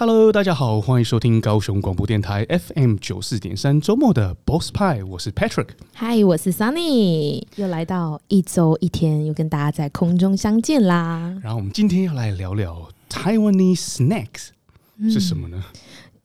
[0.00, 5.66] Hello，大家好，欢迎收听高雄广播电台 FM 九四点三周末的 Boss 派，我是 Patrick。
[5.96, 11.38] Hi，我是 Sunny，又来到一周一天，又跟大家在空中相见啦。
[11.42, 14.48] 然后我们今天要来聊聊 Taiwanese snacks、
[14.96, 15.62] 嗯、是什么呢？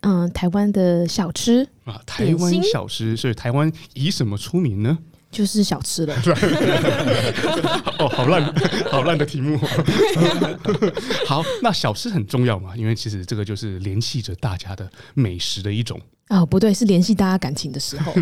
[0.03, 4.97] 嗯，台湾的小吃啊，台湾小吃，所以台湾以什么出名呢？
[5.35, 6.15] 就是小吃了。
[7.99, 8.55] 哦，好烂，
[8.89, 9.59] 好烂的题目。
[11.27, 12.73] 好，那小吃很重要嘛？
[12.77, 15.99] 因为其实这个就是联系着大家的美食的一种。
[16.29, 18.13] 哦，不对，是联系大家感情的时候。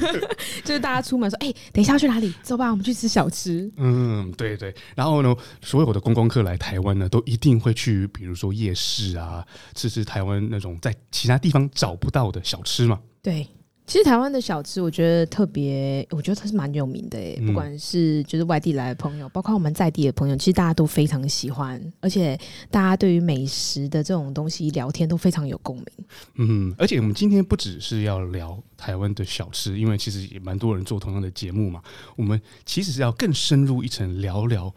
[0.62, 2.32] 就是大家出门说：“哎、欸，等一下要去哪里？
[2.42, 4.72] 走吧，我们去吃小吃。”嗯，对对。
[4.94, 13.00] 然后呢，所有的观光客来台湾呢，都一定会去，比如说夜市啊，吃吃台湾那种在其他地方找不到的小吃嘛。
[13.22, 13.48] 对。
[13.90, 17.42] 其实台湾的小吃，我觉得特别，我觉得它是蛮有名的诶。
[17.44, 22.38] 不管是就是外地来的朋友，包括我们在地的朋友，其实大家都非常喜欢，而且
[22.70, 25.86] 大家对于美食的这种东西聊天都非常有共鸣。
[26.36, 31.82] 嗯，而且我们今天不只是要聊台湾的小吃，因为其实也蛮多人做同样的节目嘛。
[32.14, 34.72] 我们其实是要更深入一层聊聊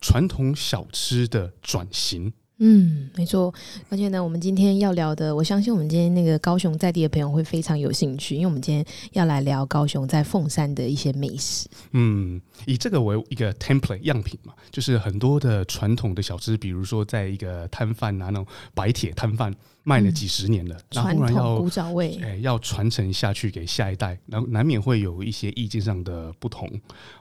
[0.00, 2.32] 传统小吃的转型。
[2.58, 3.52] 嗯，没错，
[3.88, 11.68] 而且呢，我们今天要聊的，我相信我们今天那个高雄在地的朋友会非常有兴趣，因为我们今天要来聊高雄在凤山的一些美食。
[11.90, 26.70] 嗯，以这个为一个 template 样品嘛，就是很多的传统的小吃，比如说在一个摊贩啊，那种白铁摊贩卖了几十年了，传、嗯、统古早味，哎，要传承下去给下一代，然后难免会有一些意见上的不同。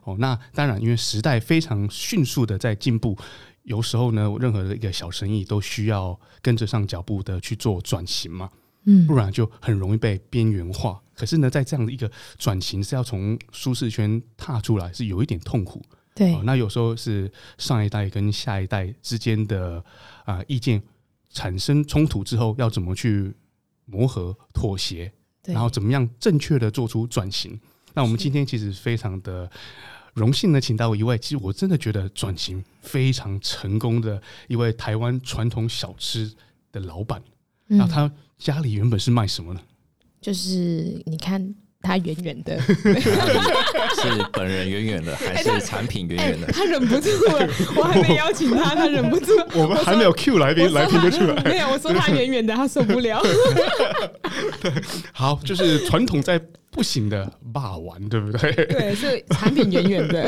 [0.03, 3.17] 哦，那当然，因为时代非常迅速的在进步。
[3.63, 8.49] 有时候呢，任何的一个小生意都需要跟着上脚步的去做转型嘛，
[8.85, 11.01] 嗯，不然就很容易被边缘化。
[11.15, 15.81] 可是呢，在这样的一个转型是要从舒适圈踏出来，是有一点痛苦。
[16.13, 19.77] 对，那有时候是上一代跟下一代之间的
[20.25, 20.81] 啊、呃、意见
[21.29, 23.33] 产生冲突之后，要怎么去
[23.85, 25.11] 磨合妥协，
[25.45, 27.59] 然后怎么样正确的做出转型。
[27.93, 29.49] 那我们今天其实非常的。
[30.13, 36.31] 荣幸呢请到一位，其实我真的觉得转型非常成功的一位台湾传统小吃
[36.71, 37.21] 的老板。
[37.67, 39.59] 那、嗯、他家里原本是卖什么呢？
[40.21, 46.53] 就是你看他远远的， 是本人远远的，还是产品远远的、欸欸？
[46.53, 49.31] 他忍不住了， 我还没邀请他，他忍不住。
[49.55, 51.41] 我们还没有 Q 来宾，来宾就出来。
[51.43, 53.21] 没有，我说他远远的，他受不了。
[54.61, 54.71] 对，
[55.11, 56.39] 好，就是传统在。
[56.73, 58.51] 不行的霸王，对不对？
[58.51, 60.27] 对，是产品远远的。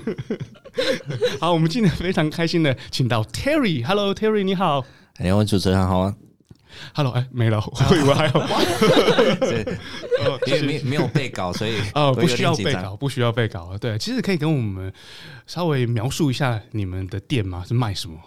[1.40, 3.84] 好，我们今天非常开心的请到 Terry。
[3.84, 4.84] Hello，Terry，你好。
[5.18, 6.14] 两位主持人好啊。
[6.94, 8.32] Hello，哎，没了，我以为还有。
[10.46, 13.76] 因为没没有备稿，所以 哦，不需要备稿，不需要备稿。
[13.78, 14.92] 对，其实可以跟我们
[15.46, 17.64] 稍微描述一下你们的店吗？
[17.66, 18.20] 是卖什么？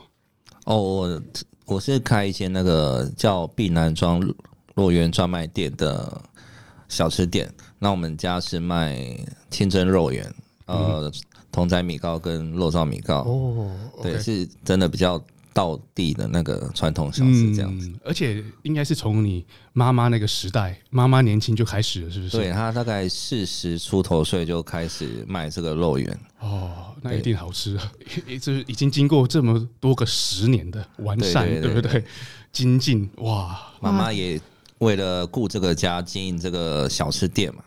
[0.65, 1.21] 哦，我
[1.65, 4.19] 我是开一间那个叫碧南庄
[4.73, 6.21] 肉圆专卖店的。
[6.93, 9.17] 小吃店，那我们家是卖
[9.49, 10.31] 清蒸肉圆，
[10.67, 11.11] 呃，
[11.51, 13.21] 同仔米糕跟肉燥米糕。
[13.21, 13.71] 哦，
[14.01, 15.19] 对，是真的比较
[15.53, 17.87] 道地的那个传统小吃这样子。
[17.87, 19.43] 嗯，而且应该是从你
[19.73, 22.37] 妈妈那个时代，妈妈年轻就开始了，是不是？
[22.37, 26.19] 对，她大概四十出头岁就开始卖这个肉圆。
[26.39, 27.91] 哦，那一定好吃啊！
[28.39, 32.03] 这已经经过这么多个十年的完善，对不对？
[32.51, 34.39] 精进哇，妈妈也。
[34.83, 37.63] 为了顾这个家，经营这个小吃店嘛，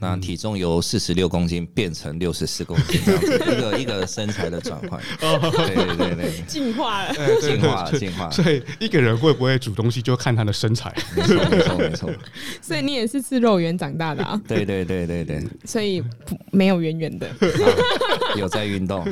[0.00, 5.00] 那体重由四十六公斤变成六十四公斤，这样子 一个一个身材的转换。
[5.18, 8.30] 对对对对，进化了，进化了，进化了。
[8.30, 10.94] 所以一个人会不会煮东西，就看他的身材。
[11.16, 12.10] 没错，没错，没错。
[12.62, 14.40] 所以你也是吃肉圆长大的啊？
[14.46, 15.42] 对对对对对。
[15.64, 16.02] 所以
[16.52, 17.28] 没有圆圆的，
[18.36, 19.04] 有在运动。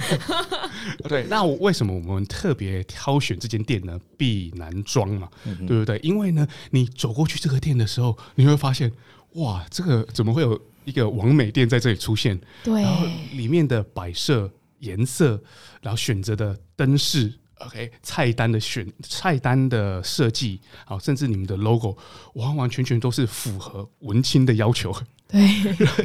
[1.08, 3.98] 对，那我为什么我们特别挑选这间店呢？
[4.16, 5.28] 避难庄嘛，
[5.66, 5.98] 对不对？
[6.02, 8.92] 因为呢，你走过去这个店的时候，你会发现，
[9.32, 12.40] 哇，这个怎么会有一个完美店在这里出现？
[12.64, 15.38] 对，然后里面的摆设、颜色，
[15.82, 21.96] 然后选择的灯饰，OK，菜单的选菜单的设计，好，甚至你们的 logo，
[22.34, 24.94] 完完全全都是符合文青的要求。
[25.28, 25.40] 对，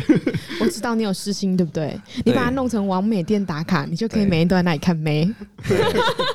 [0.59, 1.95] 我知道你有私心，对不对？
[2.25, 5.31] 你把它弄成完美店打卡，你就可以每天都在那里看妹。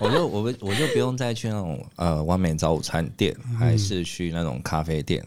[0.01, 5.21] 我就我我就不用再去那种呃完美早午餐店，还是去那种咖啡店。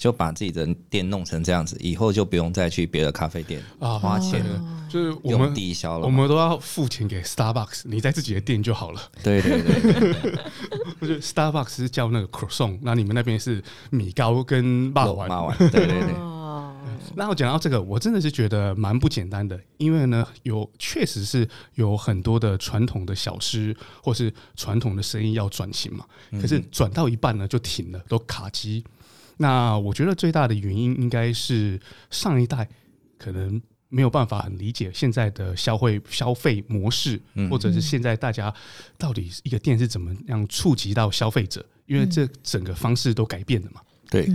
[0.00, 9.02] 就把自己的店弄成这样子，以后就不用再去别的咖啡店啊花钱了，就是我们抵消了，我们都要付钱给 Starbucks，你在自己的店就好了。
[9.22, 10.38] 对对对，
[10.98, 16.14] 不是 Starbucks 是叫那个 Croissant，那你们那边是米糕跟霸丸霸王，对对对。
[17.14, 26.06] 那我讲到这个，我真的是觉得蛮不简单的，因为呢，有确实是有很多的传统的小吃或是传统的生意要转型嘛，
[26.40, 28.82] 可是转到一半呢就停了，都卡机。
[29.40, 32.68] 那我觉得最大的原因应该是上一代
[33.16, 33.58] 可能
[33.88, 38.54] 没有办法很理解现在的消费消费模式，或者是现在大家
[38.98, 43.80] 到底一个店是怎么样触及到消费者，因为这整个方式都改变了嘛。
[44.10, 44.28] 对。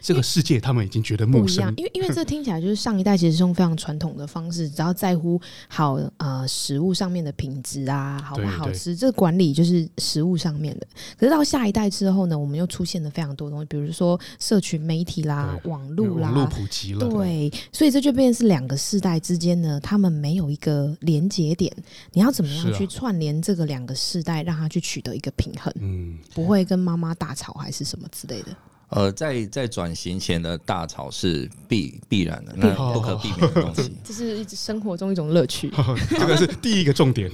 [0.00, 10.86] 这个世界他们已经觉得陌生，因为因为这听起来就是上一代其实是用非常传统的方式，只要在乎好呃食物上面的品质啊，好不好吃，这个管理就是食物上面的。
[11.18, 21.74] 可是到下一代之后呢，我们又出现了非常多东西，比如说社群媒体啦、网络啦，网络普及了，对，所以这就变成是两个世代之间呢，他们没有一个连接点。
[22.12, 25.72] 你要怎么样去串联这个两个世代，让他去取得一个平衡？
[25.80, 28.56] 嗯，不会跟妈妈大吵还是什么之类的。
[28.88, 33.92] 呃，在在转型前的大吵是必必然的，那不可避免的东西。
[34.04, 35.72] 这是一直生活中一种乐趣。
[36.10, 37.28] 这个是第一个重点，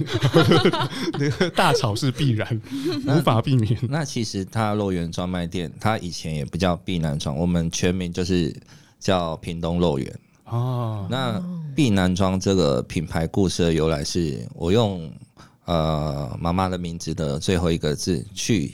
[1.13, 2.59] 那个大吵是必然，
[3.07, 3.77] 无法避免。
[3.87, 8.55] 那其实它肉圆专卖店，它以前也不叫避南庄，我们全名就是
[8.99, 10.19] 叫屏东肉圆。
[10.45, 11.39] 哦，那
[11.75, 15.07] 避南庄这个品牌故事的由来是，我用
[15.65, 18.73] 呃妈妈的名字的最后一个字去。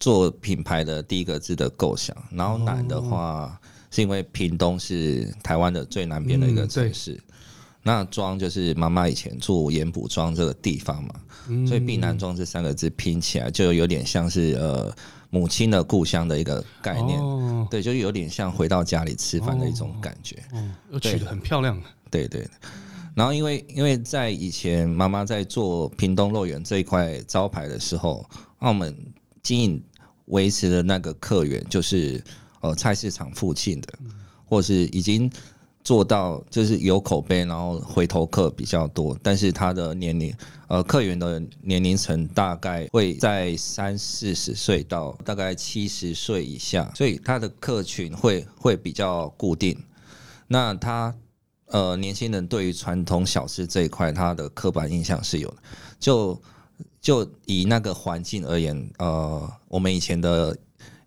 [0.00, 3.60] 做品牌的第一个字的构想，然后南的话
[3.90, 7.22] 是因为屏东是台湾的最南边的一个城市，嗯、
[7.82, 11.14] 那庄就是妈妈以前住盐埔庄这个地方嘛，
[11.48, 14.94] 嗯、所以避南庄这三个字拼起来就有点像是呃
[15.30, 21.76] 母亲的故乡的一个概念，哦、对，就有点像回到家里吃饭的一种感觉，哦哦、取得很漂亮，
[22.08, 22.50] 对对，对。
[23.16, 28.24] 然后因为因为在以前妈妈在做屏东乐园这一块招牌的时候，
[28.60, 28.96] 澳门。
[29.40, 29.82] 经营
[30.28, 32.22] 维持的那个客源，就是
[32.60, 33.92] 呃菜市场附近的，
[34.46, 35.30] 或是已经
[35.82, 40.34] 做到就是有口碑，然后回头客比较多，但是他的年龄
[40.68, 49.76] 呃客源的年龄层大概会在三四十岁到大概七十岁以下，所以他的客群会会比较固定。
[50.46, 51.14] 那他
[51.66, 55.56] 呃年轻人对于传统小吃这一块，他的刻板印象是有的，
[55.98, 56.40] 就。
[57.00, 60.56] 就以那个环境而言，呃，我们以前的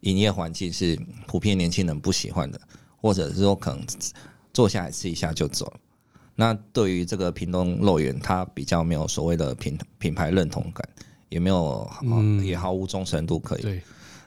[0.01, 2.59] 营业环境是普遍年轻人不喜欢的，
[2.97, 3.85] 或者是说可能
[4.53, 5.79] 坐下来吃一下就走了。
[6.35, 10.87] 那对于这个屏东肉圆，它比较没有所谓的品品牌认同感，
[11.29, 13.61] 也没有，嗯、也毫无忠诚度可以。
[13.61, 13.81] 对。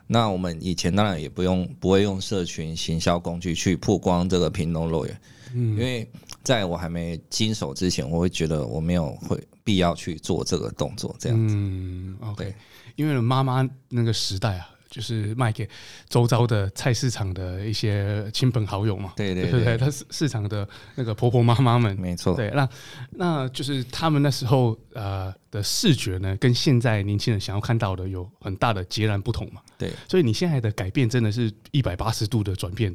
[0.06, 5.20] 那我们以前当然也不用不会用社群行销工具去曝光这个屏东肉圆，
[5.54, 6.10] 嗯，因为
[6.42, 9.42] 在我还没经手之前，我会觉得我没有会。
[9.66, 11.54] 必要去做这个动作，这样子。
[11.56, 12.54] 嗯，OK，
[12.96, 15.66] 因为妈妈那个时代啊，就是卖给
[16.06, 19.14] 周遭的菜市场的一些亲朋好友嘛。
[19.16, 22.34] 对对对，对，他市市场的那个婆婆妈妈们，没错。
[22.34, 22.68] 对，那
[23.12, 29.62] 那就是他们那时候呃的视觉呢，跟现在年轻人想要看到的有很大的截然不同嘛。
[29.78, 32.94] 对，所以你现在的改变真的是一百八十度的转变。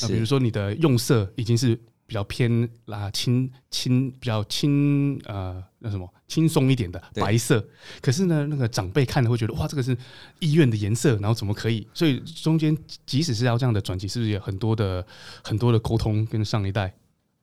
[0.00, 1.78] 那比如说你的用色已经是。
[2.04, 7.66] 比较偏啦，轻轻比较轻呃，那什么轻松一点的白色。
[8.02, 9.96] 可是呢，那个长辈看了会觉得哇，这个是
[10.38, 11.88] 医院的颜色，然后怎么可以？
[11.94, 12.76] 所以中间
[13.06, 15.02] 即使是要这样的转机，是不是有很多的
[15.42, 16.92] 很多的沟通跟上一代？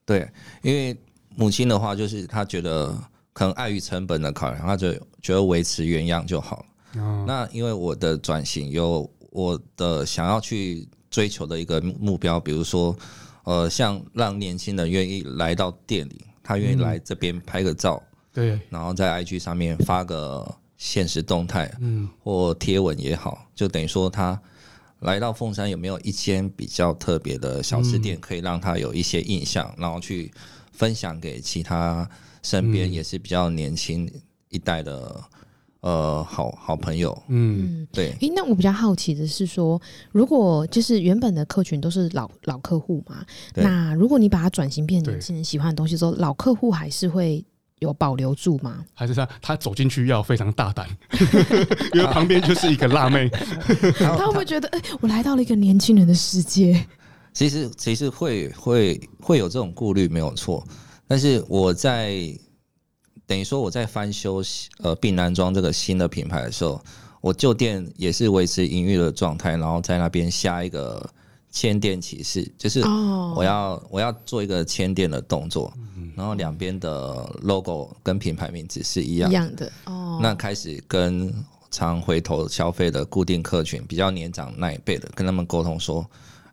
[0.05, 0.29] 对，
[0.62, 0.95] 因为
[1.35, 2.95] 母亲的话就是她觉得
[3.33, 6.63] 可能碍于成本的考量，她就觉得维持原样就好。
[6.95, 12.95] 哦、那因为我的转型有我的想要去追求的一个目标，比如说。
[13.45, 24.39] 呃，像让年轻人愿意来到店里，他愿意来这边拍个照，嗯、对，然后在 IG 上面发个现实动态，嗯，或贴文也好，就等于说他
[24.99, 30.31] 来到凤山有没有一间比较特别的小吃店，可以让他有一些印象，嗯、然后去
[30.71, 32.07] 分享给其他
[32.43, 34.07] 身边也是比较年轻
[34.49, 35.19] 一代的。
[35.81, 38.12] 呃，好好朋友，嗯，对。
[38.19, 39.81] 诶，那我比较好奇的是说，
[40.12, 47.41] 如果就是原本的客群都是老老客户嘛，那如果你把它转型变成年轻人喜欢的东西之后，老客户还是会
[47.79, 48.83] 有保留住吗？
[48.93, 50.86] 还是他他走进去要非常大胆，
[51.95, 53.29] 因为旁边就是一个辣妹，
[54.00, 56.86] 他会不会觉得，哎、欸，我来到了一个年轻人的世界？
[57.31, 60.62] 其实其实会会会有这种顾虑没有错，
[61.07, 62.17] 但是我在
[63.29, 64.41] 等于说我在翻修
[64.79, 66.81] 呃并南庄这个新的品牌的时候，
[67.21, 71.07] 我旧店也是维持营运的状态，然后在那边下一个
[71.51, 72.79] 签店启事，就是
[73.36, 73.83] 我要、oh.
[73.91, 75.71] 我要做一个签店的动作，
[76.15, 80.19] 然后两边的 logo 跟品牌名字是一样的，一样的哦。
[80.19, 81.31] 那开始跟
[81.69, 86.03] 常回头消费的固定客群，比较年长那一辈的，跟他们沟通说，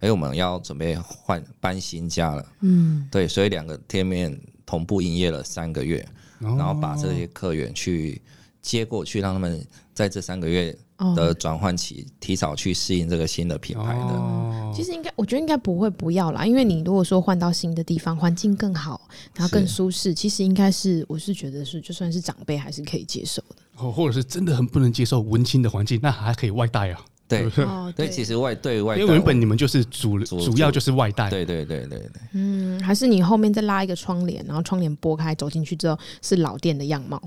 [0.01, 6.07] 哎，我们要准备换搬新家了，嗯，对，所以两个店面同步营业了三个月，
[6.39, 8.21] 然后把这些客源去
[8.63, 9.65] 接过去，让他们
[9.95, 10.77] 在这三个月
[11.15, 14.01] 的转换期提早去适应这个新的品牌的。
[14.01, 23.57] 哦、其实应该，我觉得应该不会不要啦，因为你如果说换到新的地方，环境更好，然后更舒适，其实应该是，我是觉得是，就算是长辈还是可以接受的。
[23.77, 27.01] 哦，或者是真的很不能接受文青的环境，那还可以外带啊。
[27.29, 27.51] 对，
[27.97, 32.23] 对，其实外对外，因为原本你们就是主主要就是外带，对对对对对。
[32.35, 37.21] 嗯，还是你后面再拉一个窗帘，然后窗帘拨开，走进去之后是老店的样貌。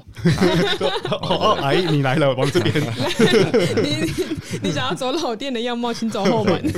[1.22, 2.74] 哦，阿姨你来了，往这边。
[3.84, 4.10] 你
[4.64, 6.62] 你想要走老店的样貌，请走后门。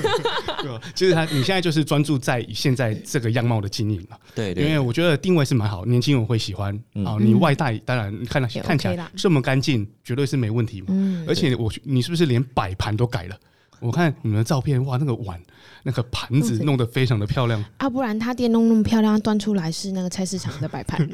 [0.61, 4.17] 对其实他你现在就是专注在现在这个样貌的经营了。
[4.33, 4.63] 对对。
[4.63, 6.75] 因为我觉得定位是蛮好，年轻人会喜欢
[7.05, 7.17] 啊。
[7.19, 10.87] 你外带当然你看看起来这么干净，绝对是没问题嘛。
[10.89, 11.23] 嗯。
[11.27, 13.37] 而且我你是不是连摆盘都改了，
[13.79, 15.39] 我看你们的照片，哇，那个碗、
[15.83, 17.63] 那个盘子弄得非常的漂亮。
[17.77, 21.07] 啊，不然他店弄那么漂亮，端出来是那个菜市场的摆盘。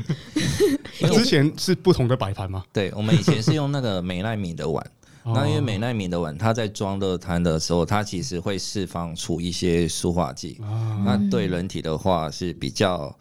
[1.12, 2.64] 之前是不同的摆盘吗？
[2.72, 4.86] 对，我们以前是用那个美奈米的碗。
[5.30, 10.58] 那因为美奈米的碗，它在装热摊的时候，它其实会释放出一些塑化剂，
[11.04, 13.14] 那对人体的话是比较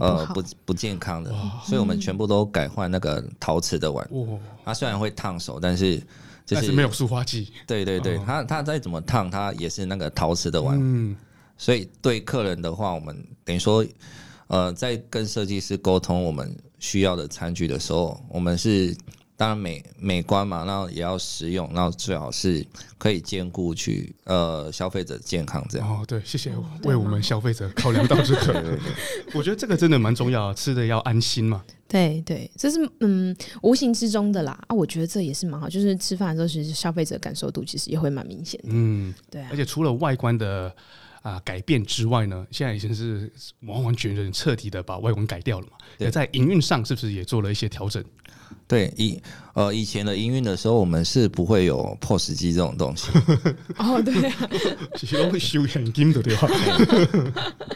[0.00, 1.30] 呃不不健康的，
[1.62, 4.08] 所以我们全部都改换那个陶瓷的碗。
[4.64, 6.02] 它虽然会烫手，但是。
[6.54, 7.52] 但是没有塑化剂。
[7.66, 10.78] 对对对，它它再怎么烫，它也是那个陶瓷的碗。
[10.80, 11.16] 嗯，
[11.56, 13.84] 所以对客人的话，我们等于说，
[14.48, 18.96] 呃，在跟设计师沟通我们需要的餐具的时候，我们是。
[19.40, 22.62] 当然美美观嘛，然后也要实用，然后最好是
[22.98, 25.88] 可以兼顾去呃消费者健康这样。
[25.88, 28.52] 哦，对，谢谢为我们消费者考量到这个。
[28.52, 31.64] 对对对，我觉得这个真的蛮重要，吃的要安心嘛。
[31.88, 38.68] 对对，这是嗯无形之中的啦啊，我觉得这也是蛮好，就是吃饭的时候其实消费者感受度其实也会蛮明显的。
[38.68, 39.48] 嗯，对啊。
[39.50, 40.70] 而且除了外观的
[41.22, 45.78] 啊改变之外呢，现在已经是完完全全彻底的把外观改掉了嘛。
[45.96, 48.04] 对，在营运上是不是也做了一些调整？
[48.66, 49.20] 对，以
[49.54, 53.08] 呃以前的营运的时候，我们是不会有 POS 机这种东西。
[53.78, 54.50] 哦，对啊，
[54.96, 56.48] 其实都会收现金的对吧？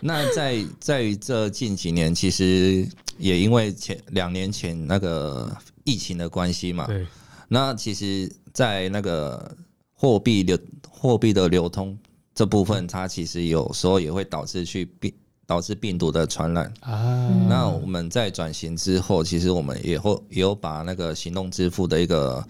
[0.01, 2.87] 那在在于这近几年，其实
[3.19, 5.51] 也因为前两年前那个
[5.83, 7.07] 疫情的关系嘛，对。
[7.49, 9.57] 那其实，在那个
[9.93, 11.97] 货币流货币的流通
[12.35, 15.13] 这部分，它其实有时候也会导致去变。
[15.47, 17.29] 导致病毒的传染啊！
[17.49, 22.45] 那我们在转型之后，其实我们也会也有把那个行动支付的一个。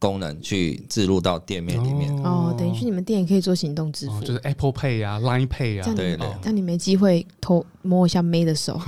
[0.00, 6.28] 功能去置入到店面里面哦，等于去你们店也可以做行动支付，就是 Apple Pay 啊、Line Pay 啊，对对。
[6.42, 8.80] 但你没机会偷摸一下 May 的手，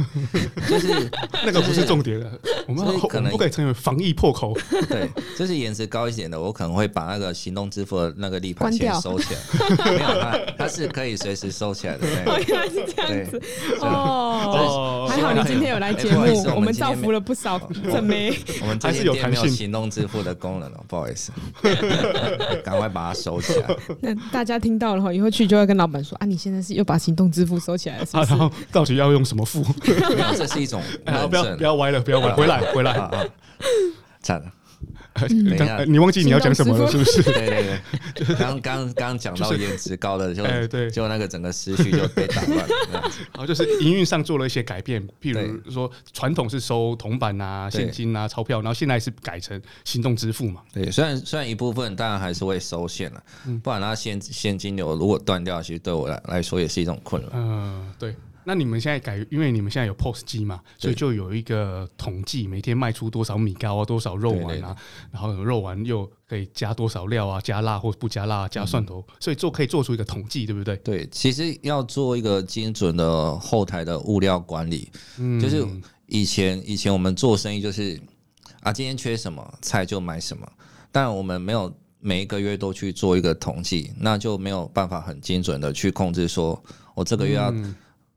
[0.68, 0.88] 就是
[1.44, 2.30] 那个不是重点了。
[2.66, 4.56] 我们可能不可以成为防疫破口。
[4.88, 9.40] 对，就是颜值高一点的，我可能会把那个行动支付的那个立牌先收起来。
[9.92, 12.06] 没有，它它是可以随时收起来的。
[12.46, 13.42] 原来是这样子
[13.80, 15.06] 哦。
[15.08, 16.20] 还好你今天有来节目，
[16.54, 18.36] 我们造福了不少正妹。
[18.60, 21.06] 我们还是有没有行动支付的功能哦，不好。
[21.06, 21.30] 意思，
[22.64, 23.76] 赶快把它收起来。
[24.00, 28.34] 那大家听到了哈，以后去就会跟老板说：“啊，你现在是又把行动支付收起来了是不是？”
[28.72, 29.60] 到底要用什么付？
[29.84, 33.24] 没有，这是一种 不要不要歪了，不要歪，回来回来啊！
[34.20, 34.52] 惨了。
[35.86, 37.22] 你忘记你要讲什么了，是不是？
[37.22, 37.80] 对对
[38.14, 42.68] 对，刚刚刚讲到颜值高的，就 对，就那个整个思绪就被打乱了。
[43.32, 50.60] 然后就是营运上做了一些改变，譬如说传统是收铜板啊、现金啊、钞票，然后现在是改成行动支付嘛。
[50.70, 53.22] 对，虽然虽然一部分当然还是会收现了，
[53.62, 57.30] 不然它现现金流如果断掉，其实对我来来说也是一种困扰。
[57.32, 58.14] 嗯，对。
[58.48, 64.76] 那你们现在改，因为你们现在有 POS 机嘛，所以就有一个统计，每天卖出多少米糕啊，多少肉丸啊，
[65.10, 70.76] 然后肉丸又可以加多少料啊，加辣或不加辣，加蒜头，所以做可以做出一个统计，对不对？
[70.76, 75.66] 对，其实要做一个精准的后台的物料管理，嗯，就是
[76.06, 78.00] 以前以前我们做生意就是
[78.60, 80.48] 啊，今天缺什么菜就买什么，
[80.92, 86.62] 但我们没有每一个月都去做一个统计，那就没有办法很精准的去控制说
[86.94, 87.52] 我这个月要。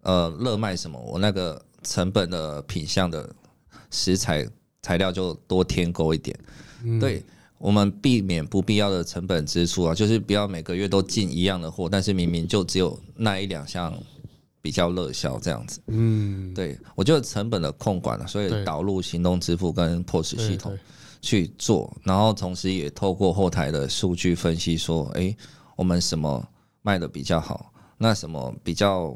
[0.09, 0.99] 呃，热卖什么？
[0.99, 3.29] 我那个成本的品相的
[3.91, 4.43] 食材
[4.81, 6.35] 材料就多添购一点。
[6.83, 7.23] 嗯、对，
[7.59, 13.95] 我们避免不必要的成本支出啊，就是不要每个月都进一样的货，但是明明就只有那一两项
[14.63, 15.79] 比较热销这样子。
[15.85, 20.75] 嗯，对，我觉得成本的控管，所以导入行动支付跟 POS 系统
[21.21, 25.35] 去做，然后同时也透过后台的数据分析说，哎，
[25.75, 26.43] 我们什么
[26.81, 29.15] 卖的比较好，那什么比较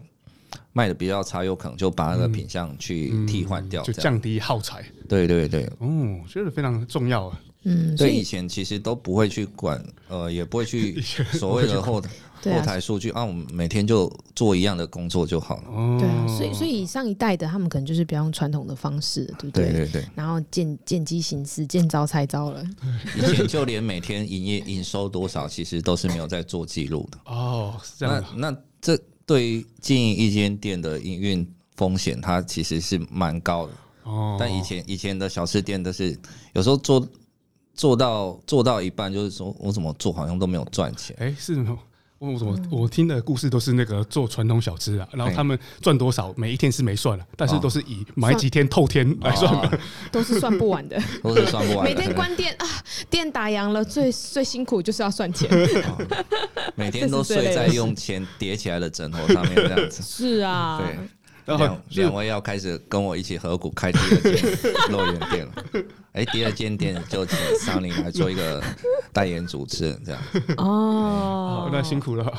[0.74, 4.84] 卖的比较差，有可能就把那个品相去替换掉，就降低耗材。
[5.08, 7.40] 对对对，哦，觉得非常重要啊。
[7.66, 11.00] 嗯，所以以前其实都不会去管，呃，也不会去
[11.32, 12.10] 所谓的后台
[12.44, 15.98] 后台数据啊，我们每天就做一样的工作就好了。
[15.98, 19.72] 对啊，所以所以上一代的他们可能就是比较用传统的方式，对不对？
[19.72, 20.06] 对对对。
[20.14, 22.62] 然后见见机行事，见招拆招了。
[23.16, 27.18] 以前就连每天营业营收多少，其实都是没有在做记录的。
[27.28, 28.22] 哦，是这样。
[28.36, 29.00] 那那这
[29.34, 33.74] 对于经营一间店的营运风险，它其实是蛮高的。
[34.04, 34.38] 哦。
[34.40, 36.16] 但以前以前的小吃店都是
[36.54, 37.08] 有时候做。
[37.76, 41.16] 做到做到一半，就是说我怎么做好像都没有赚钱。
[41.20, 41.80] 哎、欸，是吗？
[42.24, 49.78] 我我我听的故事都是那个做传统小吃啊，然后他们赚多少，每一天是没算了，但是都是以买几天透天来算的，
[50.10, 51.84] 都是算不完的，都是算不完。
[51.84, 52.66] 每天关店啊，
[53.10, 55.50] 店打烊了，最最辛苦就是要算钱，
[56.76, 60.02] 每天都睡在用钱叠起来的枕头上面这样子。
[60.02, 60.98] 是啊，对。
[61.46, 64.34] 两两位要开始跟我一起合股开第二间
[64.90, 65.52] 肉圆店了。
[66.14, 68.64] 哎，第二间店就请桑尼来做一个
[69.12, 70.22] 代言主持人，这样。
[70.58, 72.34] 哦，好，那辛苦了。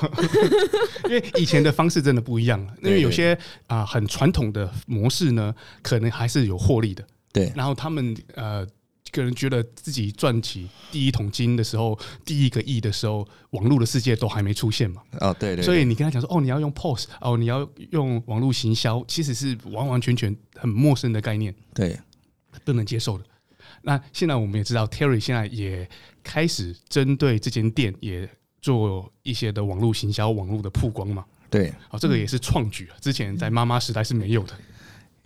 [1.04, 7.04] 因为以前的方式真的不一样，因为有些啊很传统的模式呢，可能还是有获利的。
[7.33, 8.66] 对，然后他们呃。
[9.12, 15.00] 个人觉得自己赚起第一桶金的时候，第一个亿的时候，网络的世界都还没出现嘛？
[15.21, 15.64] 哦，对对。
[15.64, 21.97] 所以你跟他讲说，哦，你要用 POS，哦，你要用网络行销，其实是完完全全很陌生的概念，对，
[22.64, 23.25] 不能接受的。
[23.84, 25.88] 那现在我们也知道，Terry 现在也
[26.22, 28.28] 开始针对这间店也
[28.60, 31.24] 做一些的网络行销、网络的曝光嘛？
[31.48, 34.54] 对，哦，这个也是创举啊，之前在妈妈时代是没有的。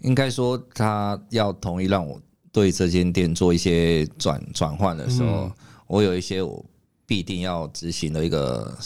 [0.03, 2.21] 应该说，他要同意让我。
[2.51, 5.53] 对这间店做一些转转换的时候，嗯、
[5.87, 6.65] 我有一些我
[7.07, 8.77] 必定要执行的一个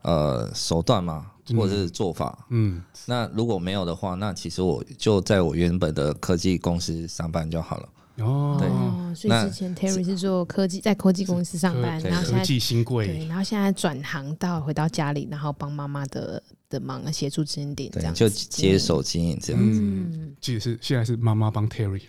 [0.00, 2.46] 呃手段嘛，或者是做法。
[2.48, 7.88] 嗯，那如果没有的话，那其实我就在我原本的科技公司上班就好了。
[8.22, 19.80] 哦，对，所以之前 Terry 是做科技，在科技公司上班，然后现在对，然后现在转行到回到家里，然后帮妈妈的的忙协助经营点，这样就接手经营这样子。
[19.82, 22.02] 嗯，其实是现在是妈妈帮 Terry，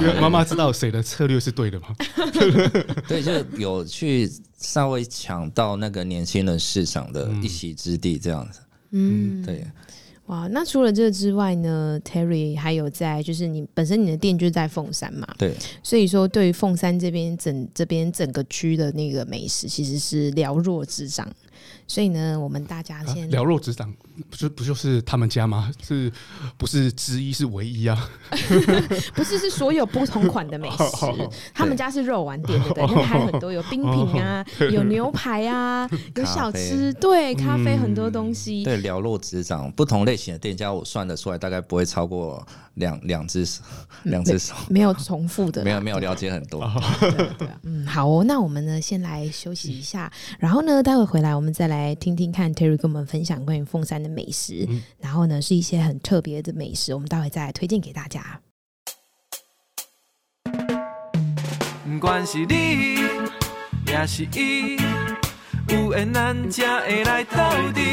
[0.00, 1.88] 因 为妈妈知道谁的策略是对的嘛。
[3.08, 8.60] 对，就有去稍微抢到那个年轻人市场的一席之地，这样子。
[8.90, 9.66] 嗯，对。
[10.26, 21.28] 哇，那除了这个之外呢，Terry 还有在就是你本身你的店就是在凤山嘛，对，所以说对于凤山这边整这边整个区的那个美食其实是了若指掌。
[21.86, 23.94] 所以呢，我们大家先、啊、了若指掌，
[24.30, 25.72] 不就不就是他们家吗？
[25.82, 26.12] 是
[26.56, 27.32] 不是之一？
[27.32, 28.08] 是唯一啊？
[29.14, 31.28] 不是，是所有不同款的美食。
[31.54, 32.86] 他们家是肉丸店，对不对？
[32.86, 38.64] 那还有很多有冰品啊，有牛排啊， 有小吃，对，咖啡很多东西。
[38.64, 43.62] 对，了若指掌，不同类型的店家，我算得出来，大概不会超过两两只手，
[44.02, 46.68] 两只手没有重复的，没有没有了解很多。
[47.00, 51.76] 对对，嗯，好哦，那我们呢，先来休息一下，然后呢，待会回来我们再来。
[51.76, 58.40] 来听听看，Terry 跟我们分享关于凤山的美食，嗯、然后呢，是一些很特别的美食，我们待会再来推荐给大家。
[61.84, 62.98] 不管是你，
[63.86, 64.76] 也是伊，
[65.68, 67.36] 有缘咱才会来斗
[67.72, 67.84] 阵。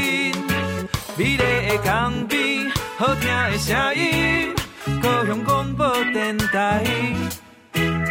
[1.15, 4.53] 美丽的江边，好听的声音，
[5.01, 6.83] 高雄广播电台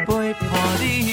[0.06, 1.11] 陪伴你。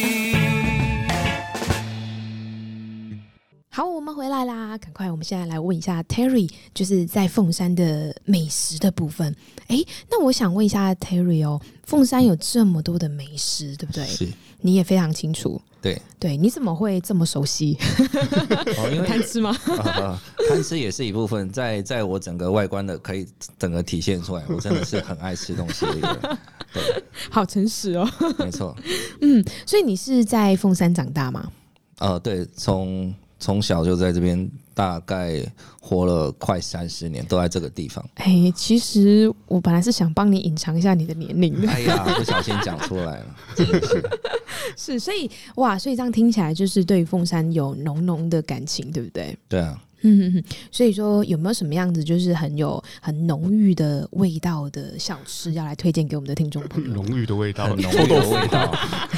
[3.79, 4.77] 好，我们回来啦！
[4.77, 9.33] 赶快，我们现在来问一下 Terry，就是在凤山的美食的部分。
[9.67, 14.05] 哎，那我想问一下 Terry 哦，凤山有这么多的美食，对不对？
[14.05, 14.27] 是，
[14.59, 15.61] 你也非常清楚。
[15.81, 17.77] 对，对，你怎么会这么熟悉？
[18.77, 19.57] 哦，因为贪吃吗？
[19.77, 23.25] 啊，贪吃也是一部分，在在我整个外观的可以
[23.57, 24.43] 整个体现出来。
[24.49, 26.37] 我真的是很爱吃东西的一个人。
[26.73, 28.05] 对，好诚实哦。
[28.39, 28.75] 没错。
[29.21, 31.49] 嗯，所以你是在凤山长大吗？
[31.99, 33.15] 呃，对，从。
[33.39, 35.41] 从小就在这边，大概
[35.81, 38.03] 活了快三十年，都在这个地方。
[38.15, 41.69] 哎、欸，其实我本来是想帮你隐藏一下你的年龄的。
[41.69, 44.09] 哎呀，不小心讲出来了， 真的是。
[44.75, 49.37] 是，所以哇，所以这样听起来就是对凤山有浓浓的感情，对不对？
[49.47, 49.81] 对啊。
[50.01, 56.93] 嗯哼哼，所以说有没有什么样子就是很有很浓郁的味道的小吃要来推荐给我们的听众朋友？
[56.93, 58.71] 浓郁的味道，很浓郁的味道，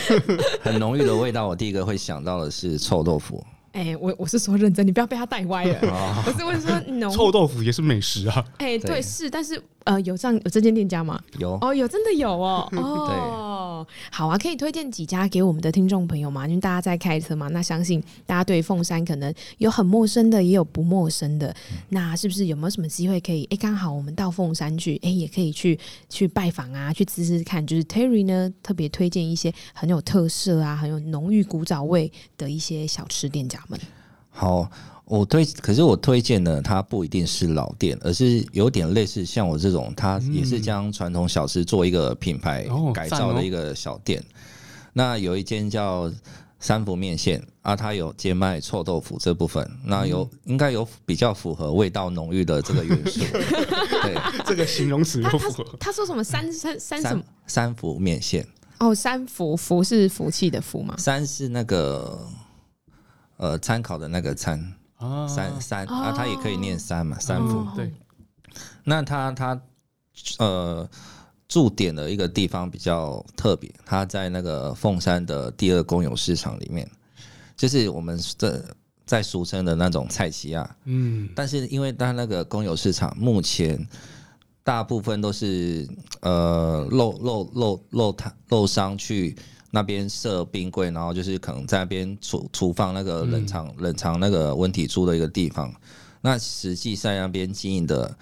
[0.59, 1.47] 很浓郁的味道。
[1.47, 3.45] 我第一个会想到的是臭豆腐。
[3.73, 5.79] 哎、欸，我我是说认真，你不要被他带歪了。
[6.27, 6.69] 我是问说
[7.01, 8.45] 浓臭豆腐也是美食啊。
[8.57, 11.19] 哎、欸，对，是，但是呃，有这样有这间店家吗？
[11.39, 12.67] 有哦，有真的有哦。
[12.77, 16.47] 哦，好啊，可以推荐几家给我们的听众朋友吗？
[16.47, 21.49] 因为大家在开车嘛，那相信大家对凤山可能有很陌生的，也有不陌生的。
[21.71, 23.43] 嗯、那是不是有没有什么机会可以？
[23.45, 27.65] 哎、欸，刚好我们到凤山去，哎、欸，也可以去去拜访啊，去吃吃看。
[27.65, 33.79] 就是 Terry 呢，特别推荐一些很有特色啊，很有浓郁古早味的一些小吃店家们。
[34.29, 34.69] 好，
[35.11, 44.21] 我推，可是我推荐呢它不一定是老店，而是有点类似像我这种，它也是将传统小吃做一个品牌改造的一个小店。
[44.21, 44.31] 哦哦、
[44.93, 46.09] 那有一间叫
[46.61, 53.19] 三福面线啊，它有兼卖臭豆腐这部分，那有、嗯、应该有比较符合味道浓郁的这个元素。
[54.03, 55.65] 对，这个形容词又符合。
[55.77, 57.21] 他说什么三三三什么？
[57.47, 58.47] 三福面线。
[58.79, 60.95] 哦，三福福是福气的福吗？
[60.97, 62.17] 三是那个。
[63.37, 64.71] 呃，参考的那个参，
[65.27, 67.67] 三三啊，他也可以念三嘛，三福。
[67.75, 67.91] 对，
[68.83, 69.61] 那他他
[70.37, 70.89] 呃
[71.47, 76.89] 驻点的一个地方比较特别，他在那个凤山的第二公有市场里面，
[77.55, 78.63] 就是我们这
[79.05, 80.75] 在俗称的那种菜市仔。
[80.85, 83.87] 嗯，但是因为他那个公有市场目前
[84.63, 85.87] 大部分都是
[86.21, 89.35] 呃漏漏漏漏摊漏商去。
[89.71, 95.73] 那边设冰柜，然后就是可能在那边储储放那个冷藏、嗯、冷藏那个温体猪的一个地方。
[96.21, 98.17] 那实际在那边经营的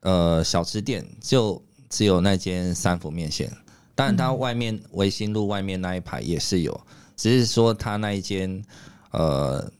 [0.00, 3.52] 呃小吃店，就只有那间三福面线。
[3.94, 6.80] 当然，它外面维新路外面那一排也是有，
[7.14, 8.64] 只是说它那一间
[9.10, 9.70] 呃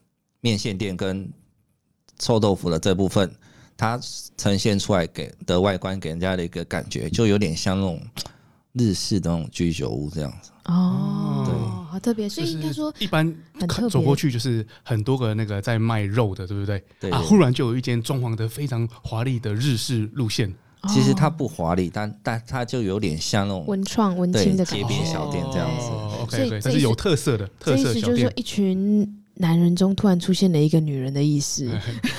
[0.42, 1.27] 面线店跟
[2.18, 3.35] 臭豆腐的这部分，
[3.77, 3.99] 它
[4.37, 8.01] 呈现出来给的外观给人家的一个感觉，就有点像那种
[8.75, 10.52] 日式的那种居酒屋这样子。
[10.64, 11.55] 哦，对，
[11.90, 13.35] 好特别，所以应该说一般
[13.90, 16.83] 走过去就是很多个那个在卖肉的，对不对？
[17.01, 20.53] 对啊，忽然就有一间装潢的非常华丽的日式路线。
[20.88, 25.87] 其实它不华丽，但但它就有点像那种文创文青的街边小店这样子。
[26.22, 28.03] OK，但是有特色的特色小店。
[28.03, 31.70] 就是说一群男人中突然出现了一个女人的意思。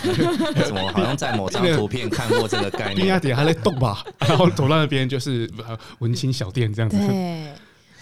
[0.66, 3.00] 怎么好像在某张图片看过这个概念？
[3.00, 4.02] 丁亚迪还在动吧？
[4.20, 5.52] 然后走到那边就是
[6.00, 6.96] 文青小店这样子。
[6.96, 7.52] 对。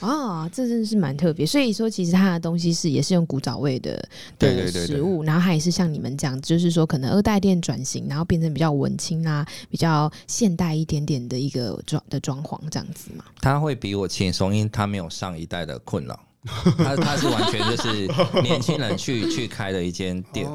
[0.01, 1.45] 哦，这真的是蛮特别。
[1.45, 4.03] 所以说，其实它的东西是也是用古早味的
[4.37, 13.23] 的食物，然后它也是像你们讲，就是说可能二代店转型，然后变成比较文青啊，比较现代一点点的一个装的装潢这样子嘛。
[13.39, 16.19] 它会比我轻松，因为它没有上一代的困扰。
[16.77, 18.07] 它它是完全就是
[18.41, 20.49] 年轻人去去开的一间店。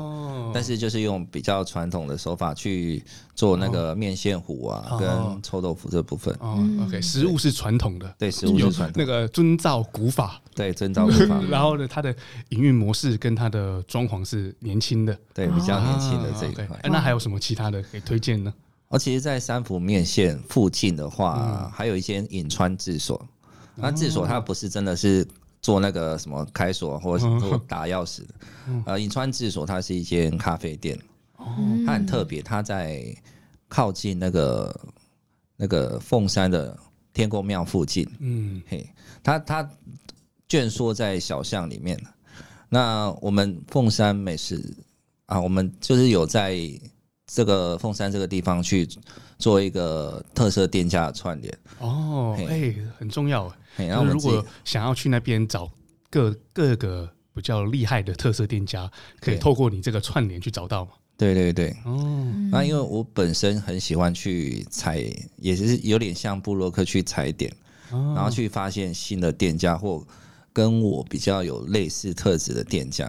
[0.55, 3.03] 但是就是用比较传统的手法去
[3.35, 6.35] 做那个面线糊啊，跟臭豆腐这部分。
[6.41, 11.39] 哦，OK，食物是传统的，对，食物是传统，那个遵照古法，对，遵照古法。
[11.51, 12.15] 然后呢，它的
[12.51, 16.67] 营运模式跟它的装潢是年轻的，对，比较年轻的这一块。
[16.85, 18.55] 那还有什么其他的可以推荐呢？
[18.89, 23.21] 而其实，在三福面线附近的话，还有一间隐川治所。
[23.75, 25.27] 那治所它不是真的是。
[25.61, 28.35] 做那个什么开锁或者是做打钥匙的，
[28.87, 30.99] 呃，银川治所它是一间咖啡店，
[31.85, 33.05] 它很特别，它在
[33.69, 34.81] 靠近那个
[35.57, 36.79] 那个凤山的
[37.13, 38.89] 天公庙附近，嗯，嘿，
[39.23, 39.69] 它它
[40.49, 42.01] 蜷缩在小巷里面。
[42.69, 44.63] 那我们凤山美食
[45.27, 46.57] 啊，我们就是有在
[47.27, 48.89] 这个凤山这个地方去
[49.39, 51.59] 做一个特色店家的串联。
[51.79, 53.53] 哦，哎，很重要。
[53.77, 55.71] 然后如果想要去那边找
[56.09, 60.93] 各各个比较厉害的特色店家，可以透过你这个串联去找到嘛？
[61.19, 65.03] 对对对，哦，那因为我本身很喜欢去踩，
[65.37, 67.55] 也是有点像布洛克去踩点，
[67.91, 70.07] 然后去发现新的店家或
[70.53, 73.07] 跟我比较有类似特质的店家，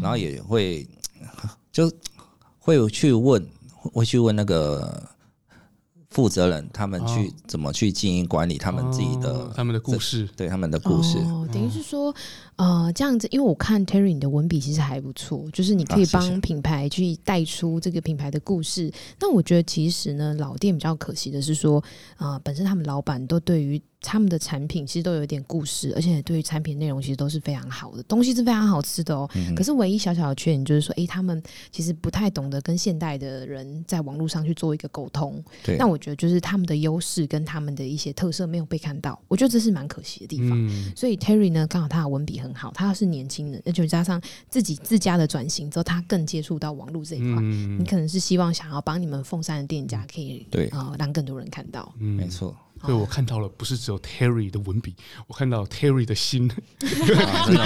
[0.00, 0.86] 然后也会
[1.70, 1.90] 就
[2.58, 3.46] 会有去问，
[3.92, 5.10] 会去问那个。
[6.12, 12.14] 负责人他们去怎么去经营管理他们自己的、哦、他们的故事，对他们的故事，哦，等于是说，
[12.56, 18.88] 呃，这样子，因为我看 Terry 你的文笔其实还不错，就是你可以帮品牌去带出这个品牌的故事。
[18.88, 21.82] 啊、那我觉得其实呢，老店比较可惜的是说，
[22.16, 23.80] 啊、呃，本身他们老板都对于。
[24.04, 29.30] 他们的产品其实都有一点故事，而且对于产品内容其实都是非常好的，东西是非常好吃的哦。
[29.36, 35.40] 嗯、可是唯一小小的缺点就是说，诶，他们其实不太懂得跟现代的人在网络上去做一个沟通。
[35.62, 35.76] 对。
[35.76, 40.50] 那我觉得就是他们的优势跟他们的一些特色没有被看到，我觉得这是蛮可惜的地方。
[40.50, 47.42] 嗯、所以 Terry 呢，刚好他的文笔很好，他是年轻人，而且加上自己自家的转型之后，他更接触到网络这一块。
[47.42, 51.92] 嗯、你可能是希望想要帮你们凤山的店家可以对啊、呃，让更多人看到。
[51.98, 52.56] 嗯，没错。
[52.82, 54.94] 所以我看到了，不是只有 Terry 的文笔，
[55.26, 56.50] 我看到 Terry 的心，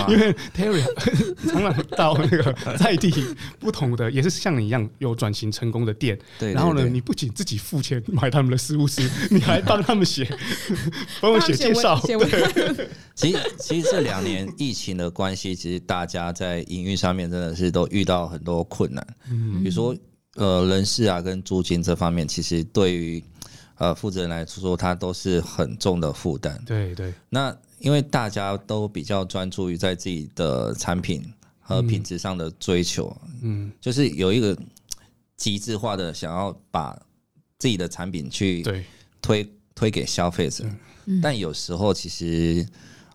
[0.09, 0.83] 因为 Terry
[1.49, 3.13] 常常到那个在地
[3.59, 6.19] 不同的，也是像你一样有转型成功的店。
[6.39, 10.29] 对，然后呢，你不仅自己付钱买他们的食物吃，你还帮他们写，
[11.21, 12.01] 帮我写介绍。
[13.15, 19.07] 其实，其实这两年疫情的关系，其实大家在营运上面真的是都遇到很多困难。
[19.31, 19.97] 嗯，比如说
[20.35, 23.23] 呃人事啊，跟租金这方面，其实对于
[23.79, 26.59] 呃，负责人来说，他都是很重的负担。
[26.65, 27.13] 对对。
[27.29, 31.23] 那因为大家都比较专注于在自己的产品
[31.61, 34.57] 和品质上的追求，嗯，就是有一个
[35.37, 36.99] 极致化的想要把
[37.59, 38.83] 自己的产品去推
[39.21, 40.65] 对推给消费者。
[41.05, 41.21] 嗯。
[41.21, 42.67] 但有时候其实，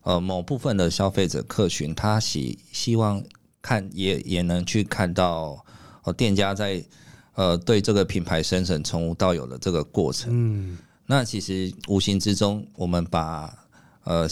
[0.04, 3.24] 呃，某部分的消费者客群，他希希望
[3.64, 5.66] 看也也能去看到，
[6.04, 6.86] 呃，店家在。
[7.36, 13.54] 呃，对这个品牌生成从无到有的这个过程，嗯，那其实无形之中，我们把
[14.04, 14.28] 呃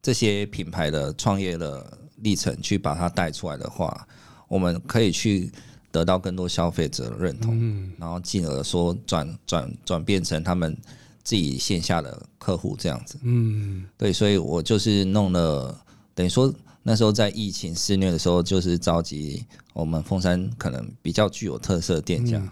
[0.00, 4.08] 这些品牌的创业的历程去把它带出来的话，
[4.48, 5.52] 我们可以去
[5.92, 10.74] 得到更多消费者的认同，嗯，然后进而说转转转变成他们
[11.22, 15.78] 自己线下的客户这样子，嗯，对，所以我就是弄了，
[16.14, 16.52] 等于说。
[16.88, 22.42] 那时候在疫情肆虐的时候，就是召集我们凤山可能比较具有特色的店家，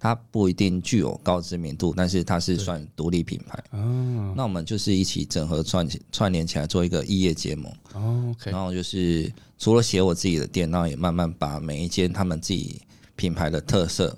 [0.00, 3.62] 它不一定具有高知名度，但是它是算独立品牌。
[3.72, 7.70] 哦，那我们就是一起整合串串联起来做一个异业结盟。
[7.92, 8.34] 哦。
[8.46, 12.80] 然后就是除了写我自己的店，然后也慢慢把每一间他们自己
[13.14, 14.16] 品牌的特色，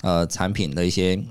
[0.00, 1.22] 呃，产品的一些，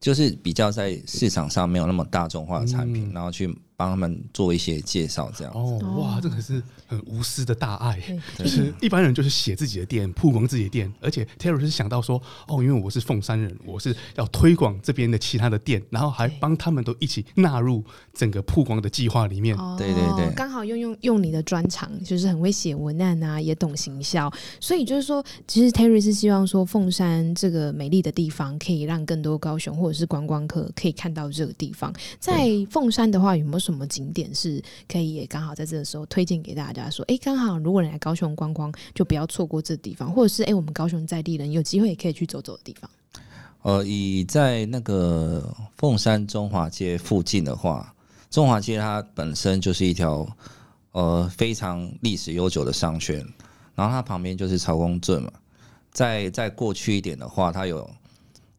[0.00, 3.54] 就是比较在市场上没有那么大众化的产品，然后去。
[3.76, 8.00] 帮他们做一些介绍，这样哦，哇，这可是很无私的大爱。
[8.38, 17.82] 就是一般人就是写自己的店， 曝光自己的店，而且 Terry 是想到说，哦，因为我是凤山人，我是要推广这边的其他的店，然后还帮他们都一起纳入
[18.12, 19.56] 整个曝光的计划里面。
[19.76, 31.92] 对对对，刚好用用用你的专长，就是很会写文案啊，也懂行销，所以就是说，其实 Terry 是希望说，凤山这个美丽的地方，可以让更多高雄或者是观光客可以看到这个地方。
[32.20, 33.63] 在凤山的话，有没有？
[33.64, 36.90] 什么景点是可以也刚好在这个时候推荐给大家？
[36.90, 42.90] 说，哎，刚好如果你来高雄观光，就不要错过这地方，或者是哎，我们高雄在地人有机会也可以去走走的地方。
[43.62, 47.94] 呃，以在那个凤山中华街附近的话，
[48.30, 50.28] 中华街它本身就是一条
[50.92, 53.26] 呃非常历史悠久的商圈，
[53.74, 55.32] 然后它旁边就是曹公镇嘛。
[55.90, 57.88] 再再过去一点的话，它有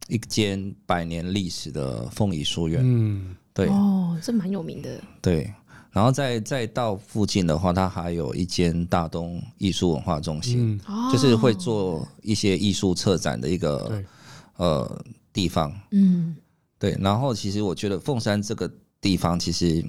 [0.08, 2.82] 一间百年历史的凤仪书院。
[2.84, 3.36] 嗯。
[3.56, 5.00] 对哦，这蛮有名的。
[5.22, 5.50] 对，
[5.90, 14.04] 然后再再到附近的话，它还有一间大东艺术文化中心，嗯、就是会做一些艺术策展的一个
[14.56, 15.72] 呃地方。
[15.92, 16.36] 嗯，
[16.78, 16.94] 对。
[17.00, 19.82] 然后其实我觉得凤山这个地方，其实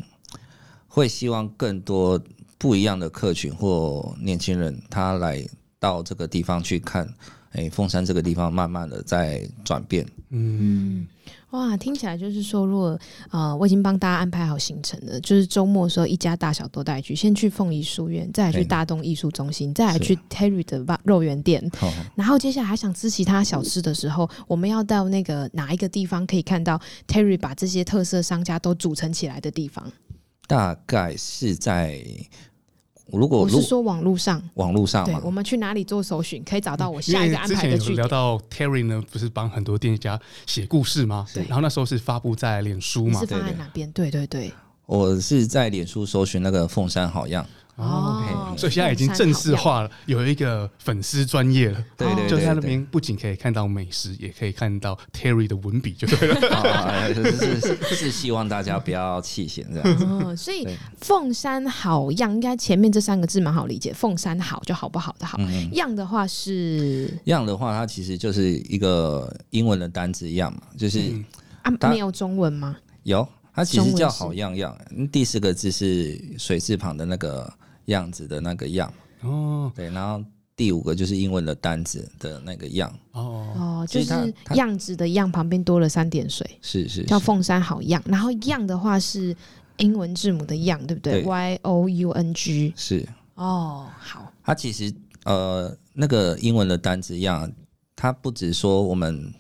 [0.88, 2.18] 会希望更多
[2.58, 5.46] 不一样的客群或年轻人，他来
[5.78, 7.14] 到这个地方去看。
[7.58, 10.06] 哎，凤山这个地方慢慢的在转变。
[10.30, 11.08] 嗯，
[11.50, 12.90] 哇，听起来就是说，如果
[13.30, 21.68] 啊、呃，我已经帮大家安排好行程了，就是周末的时候，一家大小都带去，先去凤仪书院，再来去大东艺术中心，再来去 Terry 的肉圆店，
[22.14, 29.92] 然后接下来还想吃其他小吃的时候，我们要到那个哪一个地方可以看到 Terry 把这些特色商家都组成起来的地方？
[30.46, 32.04] 大概是在。
[33.12, 37.96] 如果我是说网络上，网络上，对，我们去哪里做搜寻，可以找到我下一个安排的去。
[37.96, 41.26] 聊到 Terry 呢，不是帮很多店家写故事吗？
[41.34, 41.46] 对。
[41.46, 43.20] 然后那时候是发布在脸书嘛？
[43.20, 43.92] 是放在哪边？
[43.92, 44.52] 对对对。
[44.86, 47.46] 我是在脸书搜寻那个凤山好样。
[47.78, 51.86] 哦所以现在已经正式化了，有一个粉丝专业了。
[51.96, 56.50] 对对，就在那边不仅可以看到美食，也可以看到 Terry 的文笔，就对了。
[56.58, 60.26] 啊，是是是，希望大家不要弃嫌这样。
[60.26, 60.68] 哦，所以
[61.02, 65.38] 凤山好样，应该前面这三个字蛮好理解，凤山好就好不好的好。
[65.74, 71.14] 样的话是样的话，它其实就是一个英文的单字样嘛，就是
[71.62, 72.76] 啊，没有中文吗？
[73.04, 74.76] 有，它其实叫好样样，
[75.12, 77.54] 第四个字是水字旁的那个。
[77.88, 78.92] 样子的那个样。
[79.22, 80.24] 哦，对，然后
[80.56, 82.90] 第五个就是英文的单子的那个样。
[83.12, 86.88] 哦哦，就是样子的样旁边多了三点水，是。
[86.88, 89.36] 是，是叫凤山好样，然后样的话是
[89.78, 93.08] 英文字母的样，对不对，对？Y O U N G 是。
[93.36, 94.94] 哦，好，它其实
[95.26, 97.52] 呃那个英文的单字样，
[97.96, 99.34] 它不只说我们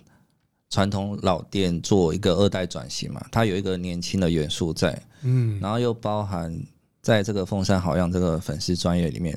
[0.69, 6.55] 传统老店做一个二代转型嘛，它有一个年轻的元素在，嗯，然后又包含
[7.07, 9.33] 在这个凤山好样这个粉丝专业里面，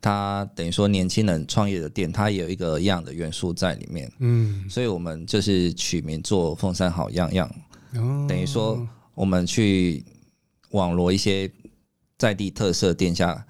[0.00, 7.50] 它等于说年轻人创业的店，它也有一个样的元素在里面，嗯，所以我们就是取名做凤山好样样，
[7.96, 10.04] 哦，等于说我们去
[10.70, 11.50] 网罗一些
[12.18, 13.44] 在地特色店家，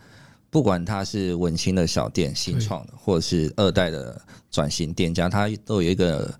[0.48, 4.18] 不管他是文青的小店新创的，或者是二代的
[4.50, 6.34] 转型店家，他都有一个。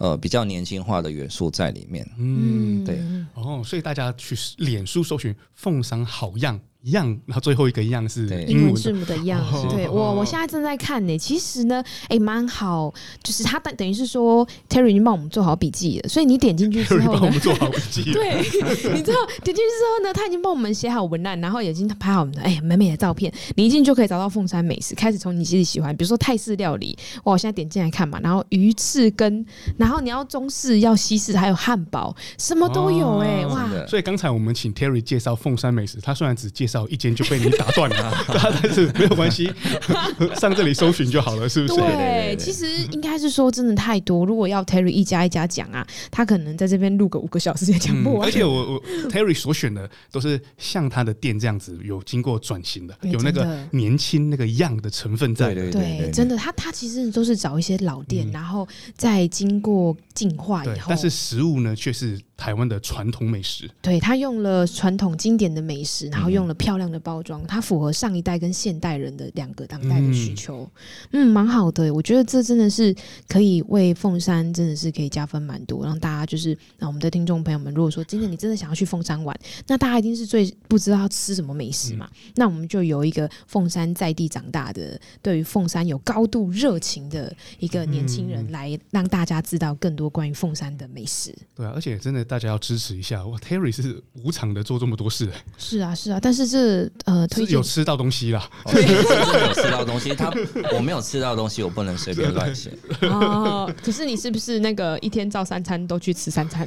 [0.00, 2.08] 呃，比较年轻化的元素在里面。
[2.16, 2.98] 嗯，对。
[3.34, 6.58] 哦，所以大家去脸书搜寻“凤山好样”。
[6.84, 9.40] 样，然后最后一个一样是英文字母的样。
[9.68, 11.18] 对我，我现在正在看呢。
[11.18, 16.08] 其实呢，哎，蛮好，就是他等等于是说，Terry 已经帮我们做好笔记了。
[16.08, 18.12] 所以你点进去之后呢，帮我们做好笔记。
[18.12, 18.38] 对，
[18.94, 23.32] 你知道点进去之后呢，他已经帮我们写好文案，然后已经拍好我们的哎呀美美的照片。
[23.56, 28.18] 你一进就可以找到凤山美食，开始从你自己喜欢，比如说泰式料理，哇，我现在点进来看嘛。
[28.20, 29.44] 然后鱼翅跟，
[29.76, 33.68] 然后你要中式，要西式，还有汉堡，什么都有哎，哇！
[33.86, 38.24] 所以刚才我们请 Terry 介绍凤山美食，他虽然只介绍一间就被你打断了，
[38.62, 39.52] 但是没有关系，
[40.40, 41.80] 上这里搜寻就好了，是不是？
[41.80, 48.28] 对，其实应该是说真的太多，如果要 Terry 一家一家讲啊，他可能在这边录个五个小时也讲不完。
[48.28, 55.50] 而且我我 Terry 所选的都是像他的店这样子，有经过转型的，有那个年轻那个样的成分在。
[55.54, 63.68] 对对，真的，他他其实都是找一些老店，然后再经过进化以后，但是食物呢却是台湾的传统美食。
[63.82, 66.98] 对，他用了传统经典的美食，然后用了漂亮的。
[67.10, 70.70] 包装它符合上一代跟现代人的两个当代的需求，
[71.12, 71.92] 嗯，蛮、嗯、好的。
[71.92, 72.94] 我觉得这真的是
[73.26, 79.34] 可以为凤山真的是可以加分蛮多，让大家就是那我们的听众朋友们，如果说今天你真的想要去凤山玩，
[79.66, 82.08] 那大家一定是最不知道吃什么美食嘛。
[82.12, 91.34] 嗯、那我们就有一个凤山在地长大的，对于凤山有高度热情的一个年轻人，来让大家知道更多关于凤山的美食。
[91.56, 95.28] 对啊，而且真的大家要支持一下哇，Terry 是无偿的做这么多事。
[95.58, 96.88] 是啊，是啊，但是这。
[97.04, 100.14] 呃，推有吃到东西啦，有吃到东西。
[100.14, 100.32] 他
[100.72, 102.70] 我没有吃到东西，我不能随便乱写。
[103.02, 106.64] 哦，可是你是不是那个一天照三餐都去吃三餐？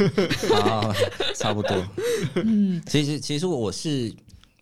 [0.65, 0.93] 啊，
[1.37, 1.71] 差不多。
[2.35, 4.13] 嗯，其实其实我是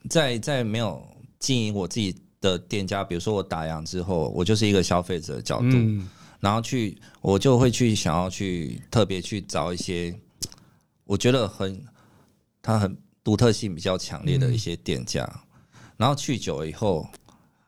[0.07, 1.01] 在在没有
[1.39, 6.07] 经营我自己的店家，比如说我打烊之后，我就是一个消费者的角度，嗯、
[6.39, 10.13] 然后去我就会去想要去特别去找一些
[11.11, 11.85] 我觉得很
[12.61, 15.29] 它很独特性比较强烈的一些店家。
[15.35, 15.41] 嗯
[15.97, 17.07] 然后去久了以后，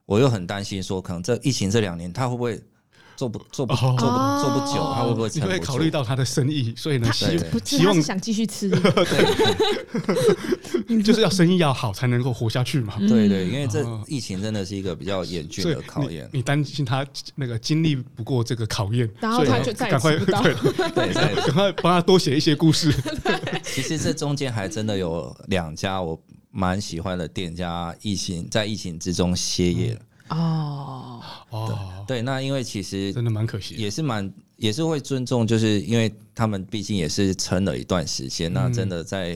[0.06, 2.60] 我又很担心说，可能这疫情这两年它会不会
[3.16, 5.52] 做不做不做不做不久，他会不会撑不住？
[5.52, 8.70] 因为考虑到他的生意，所以呢，希希望想继续吃，
[11.04, 12.96] 就是要生意要好才能够活下去嘛。
[13.00, 16.28] 对对，因为这疫情真的是一个比较严峻的考验。
[16.32, 20.26] 你担心他那个经历不过这个考验，然后他就赶快对
[20.94, 22.94] 对，赶快帮他多写一些故事。
[23.64, 26.20] 其实这中间还真的有两家我。
[26.56, 30.00] 蛮喜欢的店家，疫情在疫情之中歇业了。
[30.38, 31.22] 哦。
[31.50, 39.36] 哦，对，那因为其实真的蛮可惜，也是蛮也是会尊重，就是因为他们毕竟也是撑了一段时间，那真的在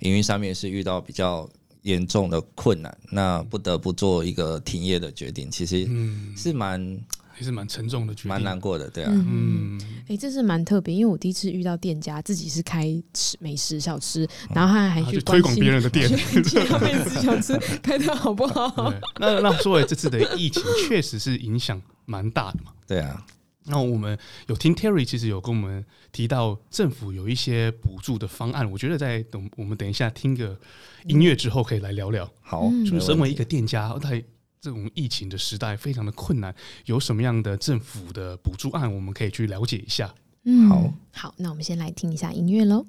[0.00, 1.48] 营运上面是遇到比较
[1.82, 5.88] 严重的困难，那不得不做一个停业的决定，其实
[6.36, 7.00] 是蛮。
[7.40, 18.92] 其实蛮沉重的，蛮难过的，对啊，嗯，哎、欸，这是蛮特别，因为我第一次遇到店家自己是开吃美食小吃，然后他还去推广别人的店，美食小吃开的好不好？
[19.18, 22.72] 那那作为这次的疫情，确实是影响蛮大的嘛。
[22.86, 23.24] 对啊，
[23.64, 30.60] 那我们有听 Terry 其实有跟我们提到政府有一些补助的方案，我觉得在等我们等一下听个
[31.06, 32.30] 音乐之后，可以来聊聊。
[32.42, 34.22] 好，就是身为一个店家，在
[34.60, 40.14] 这种疫情的时代非常的困难，有什么样的政府的补助案，我们可以去了解一下。
[40.44, 42.84] 嗯，好，好，那我们先来听一下音乐喽。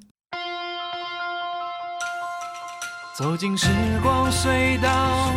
[3.18, 3.68] 走进时
[4.04, 5.32] 光隧道，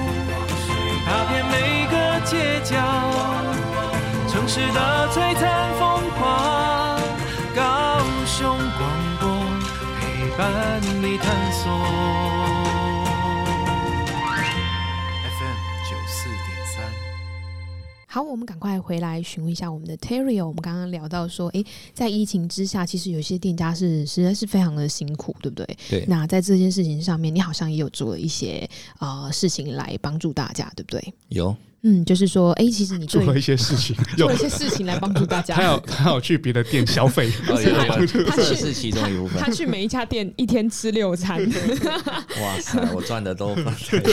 [1.05, 2.81] 踏遍每个街角，
[4.29, 7.01] 城市的璀璨风光，
[7.55, 8.83] 高雄广
[9.21, 9.29] 播
[10.01, 12.34] 陪伴你探索。
[18.15, 20.37] 好，我们赶快回来询问一下我们的 Terry。
[20.47, 25.77] 我们刚刚聊到说，诶，在疫情之下，其实有些店家是实在是非常的辛苦，对不对？
[25.91, 26.05] 对。
[26.07, 31.15] 那在这件事情上面，你好像也有做了一些呃事情来帮助大家，对不对？
[31.31, 31.57] 有。
[31.83, 35.57] 嗯，就是说，哎，其实你做了一些事情， 做了一些事情来帮助大家。
[35.57, 39.43] 他有他有去别的店消费， 他去是其中一部分。
[39.43, 41.45] 他去每一家店一天吃六餐。
[42.41, 44.13] 哇塞，我赚的都太多。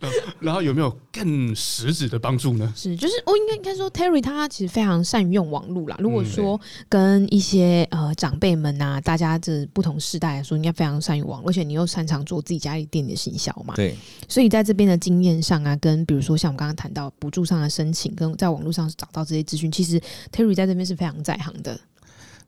[0.40, 2.72] 然后有没有更实质的帮助呢？
[2.76, 5.96] 是，就是我应该应该说，Terry 他其实非常善于用网络啦。
[5.98, 13.74] 如果说跟一些呃长辈们啊，大家这不同世代来说，应该非常善于网络，而且你又擅长做自己家里店的行销嘛。
[13.74, 13.96] 对。
[14.28, 20.00] 所以在这边的经验上啊，跟比如说像我们刚刚谈到补助上的申请，跟在网络上找到这些资讯，其实
[20.32, 21.78] Terry 在这边是非常在行的。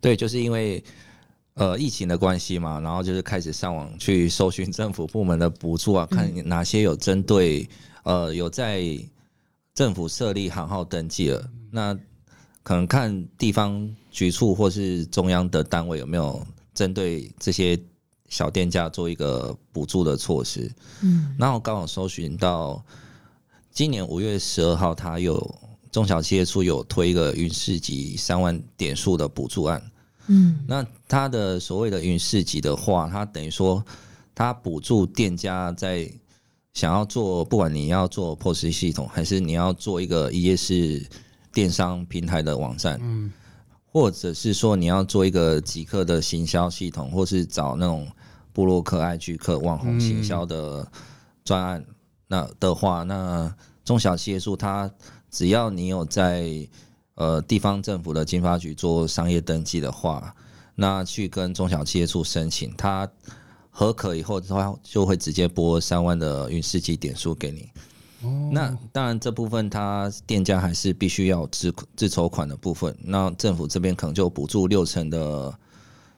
[0.01, 0.83] 对，就是因为
[1.59, 7.69] 呃疫情的关系嘛，然后就是开始上网去搜寻政府部门的补助啊，看哪些有针对。
[8.05, 8.83] 呃，有在
[9.75, 11.95] 政府设立行号登记了，那
[12.63, 17.79] 可能看地方局处或是中央的单位有没有针对这些
[18.31, 20.73] 小店家做一个补助的措施。
[21.03, 22.83] 嗯，然后刚好搜寻到
[23.71, 25.55] 今年五月十二号，他有
[25.93, 29.83] 中小企业处有推一个云市级三万点数的补助案。
[30.29, 33.85] 嗯，那他的所谓的云市集的话，他等于说
[34.35, 36.11] 他补助店家在。
[36.75, 41.05] 想要做，不管你要做 POS 系统，还是你要做一个一页式
[41.53, 43.33] 电商平台的网站，嗯，
[43.85, 48.07] 或者是说你要做一个极客的行销系统，或是找那种
[48.53, 50.87] 布洛克、IG 客、网红行销的
[51.43, 51.85] 专案，
[52.29, 53.53] 那的话，那
[53.85, 54.89] 中小企业数它
[55.33, 56.45] 只要你有在
[57.19, 60.35] 呃地方政府的经发局做商业登记的话，
[60.75, 63.07] 那去跟中小企业处申请，它。
[63.71, 67.71] 核可以后的话，就会直接拨三万的云市集点数给你。
[68.51, 72.93] 那当然这部分他店家还是必须要自自筹款的部分。
[73.05, 75.57] 那政府这边可能就补助六成的，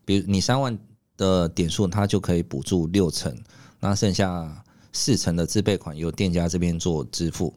[0.06, 0.78] 比如你三万
[1.18, 3.36] 的点数，他就可以补助六成，
[3.78, 7.52] 那剩下四成的自备款由店家这边做支付。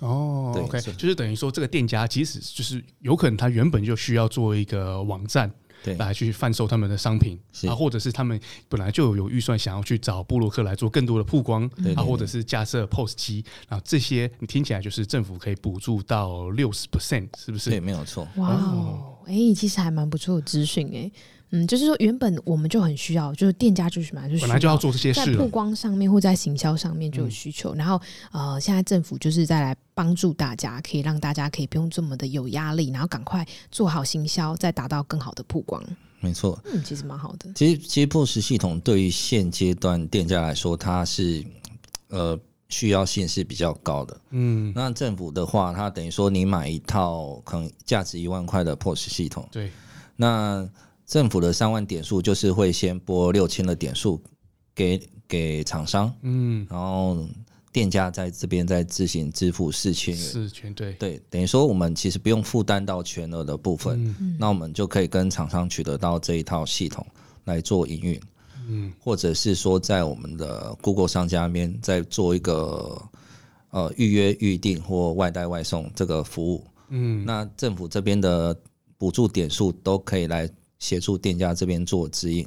[0.00, 5.50] 哦，对，OK，就是等于说这个店家即使就是有可能他原本就需要做一个网站。
[5.84, 7.38] 对，来去贩售他们的商品
[7.68, 17.70] 啊，或者是他们本来就有预算想要去找布洛克来做更多的曝光啊，或者是架设 POS 机啊，这些你听起来就是政府可以补助到六十 percent，是不是？
[17.70, 18.26] 对，没有错。
[18.36, 21.12] 哇哦，哎，其实还蛮不错的资讯哎。
[21.50, 27.74] 嗯，就是说原本我们就很需要，就是店家就是嘛，就是本来就要做这些事，在曝光上面或在行销上面就有需求。
[27.74, 28.00] 嗯、然后
[28.32, 35.80] 呃，现在政府就是再来帮助大家，可以让大家可以不用这么的有压力，然后赶快做好行销，再达到更好的曝光。
[36.18, 37.52] 没错，嗯，其实蛮好的。
[37.54, 41.44] 其实，其实 POS 系统对于现阶段店家来说，它是
[42.08, 42.36] 呃
[42.68, 44.20] 需要性是比较高的。
[44.30, 49.70] 嗯，那政府的话，它等于说你买一套可能价值一万块的 POS 系统，对，
[50.16, 50.68] 那。
[51.06, 54.20] 政府的三万点数就是会先拨六千的点数
[54.74, 57.24] 给给厂商，嗯，然后
[57.72, 60.92] 店家在这边再自行支付四千元，四千对。
[60.94, 67.06] 对，等于说我们其实不用负担到全额的部分，嗯，那我们就可以跟厂商取得到这一套系统
[67.44, 68.20] 来做营运，
[68.68, 73.00] 嗯，或者是说在我们的 Google 商家那边再做一个
[73.70, 78.58] 呃预约预定或外带外送这个服务，嗯，那政府这边的
[78.98, 80.50] 补助点数都可以来。
[80.78, 82.46] 协助店家这边做指引，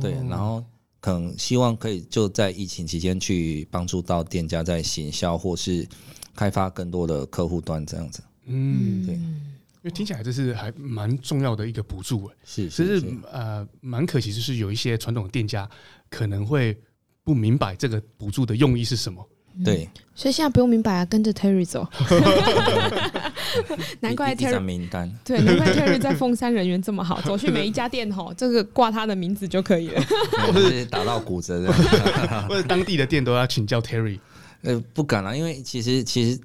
[0.00, 0.64] 对，然后
[1.00, 5.86] 可能希望可以就在疫情期间去帮助到店家在行销或是
[6.34, 8.22] 开发更多的客户端这样子。
[8.46, 15.68] 嗯，对，因为听起来这是还蛮重要的一个补助，是，是，是，其实呃蛮可惜，就是有一些传统店家
[16.08, 16.76] 可能会
[17.22, 19.28] 不明白这个补助的用意是什么。
[19.64, 21.86] 对，所以现在不用明白啊，跟着 Terry 走。
[24.00, 30.02] 难怪 Terry 名单，对，难怪 Terry 在凤山人缘这么好，走去每一家店吼，这个挂他的名字就可以了。
[30.52, 31.72] 或是打到骨折的，
[32.48, 34.18] 或者当地的店都要请教 Terry。
[34.62, 36.40] 呃，不敢了，因为其实其实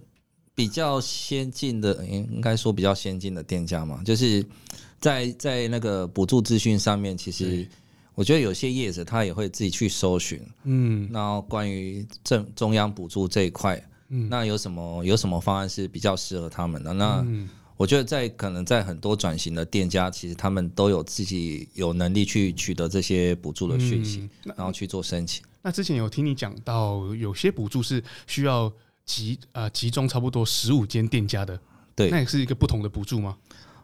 [0.56, 4.46] 比较先进的，应应该说比较先进的店家嘛，就是
[5.00, 7.68] 在在那个补助资讯上面，其实。
[8.18, 13.80] 我觉得有些业者他也会自己去搜寻，嗯，然后关于政中央补助这一块，
[14.10, 16.94] 嗯，那有什么有什么方案是比较适合他们的？
[16.94, 17.26] 那
[17.76, 25.44] 我觉得在可能在很多转型的店家，其实他们都有自己有能力去取得这些补助的讯息，然后去做申请。
[25.62, 28.72] 那之前有听你讲到，有些补助是需要
[29.06, 31.60] 集呃集中差不多十五间店家的，
[31.96, 33.38] 对，那也是一个不同的补助吗？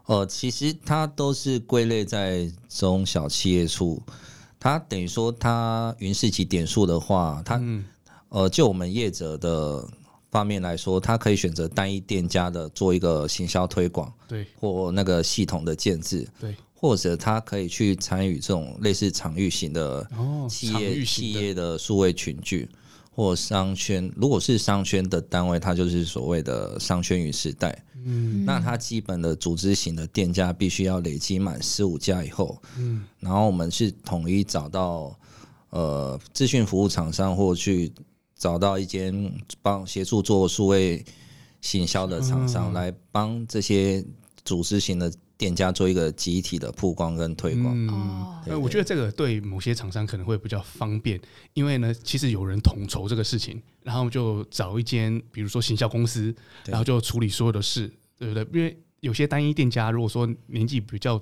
[0.06, 4.02] 呃，其实它都是归类在中小企业处，
[4.60, 7.86] 它等于说它云市集点数的话，它、嗯、
[8.30, 9.88] 呃就我们业者的
[10.34, 20.06] 方面来说，他可以选择单一店家的做一个行销推广，对，或那个系统的建制，对，或者他可以去参与这种类似场域型的
[20.50, 22.68] 企业、哦、企业的数位群聚。
[23.16, 27.86] 或商圈，如果是商圈的单位，它就是所谓的商圈与时代。
[28.04, 35.16] 嗯，那它基本的组织型的店家必须要累积满十五家以后，嗯，然后我们是统一找到
[35.70, 37.94] 呃资讯服务厂商或去
[38.44, 41.02] 找到一间帮协助做数位
[41.62, 44.04] 行销的厂商，来帮这些
[44.44, 47.74] 组织型的店家做一个集体的曝光跟推广。
[47.88, 51.18] 哦，呃，我觉得这个对某些厂商可能会比较方便，
[51.54, 56.36] 因为呢，其实有人统筹这个事情，然后就找一间，比如说行销公司，
[56.66, 57.90] 然后就处理所有的事，
[58.20, 58.46] 对不对？
[58.52, 61.18] 因为有些单一店家，如果说年纪比较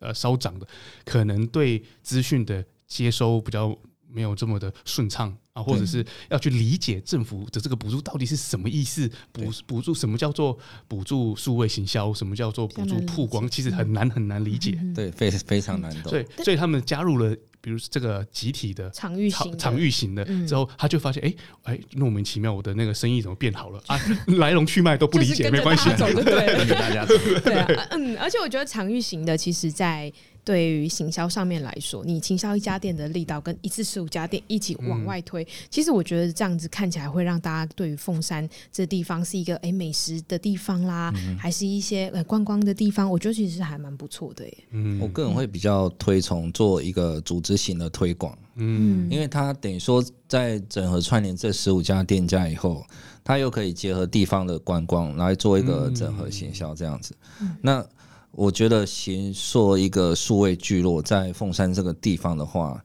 [0.00, 0.68] 呃稍长的，
[1.06, 3.74] 可能对资讯的接收比较
[4.06, 10.56] 没有这么的顺畅啊，或者是要去理解政府的这个补助到底是什么意思，补补助什么叫做
[10.86, 16.10] 补助数位行销，什么叫做补助曝光，其实很难很难理解，对，非非常难懂。
[16.10, 17.36] 所以所以他们加入了。
[17.60, 21.34] 比如这个集体的场域型场域型的之后，他就发现，哎
[21.64, 23.98] 哎，莫名其妙，我的那个生意怎么变好了啊？
[24.38, 27.14] 来龙去脉都不理解，没关系，走对，跟着大家走。
[27.44, 30.10] 对啊，嗯，而且我觉得场域型的，其实在
[30.48, 44.58] 对于行销上面来说，你行销一家店的力道跟一次十五家店一起往外推，其实我觉得这样子看起来会让大家对于凤山这地方是一个哎美食的地方啦，还是一些呃观光的地方，我觉得其实还蛮不错的耶。
[44.70, 52.82] 嗯，我个人会比较推崇做一个组织型的推广，嗯，因为它等于说在整合串联这十五家店家以后，
[53.22, 57.14] 它又可以结合地方的观光来做一个整合行销这样子。
[57.60, 57.86] 那
[58.32, 62.82] 我觉得行说一个数位聚落在凤山这个地方的话，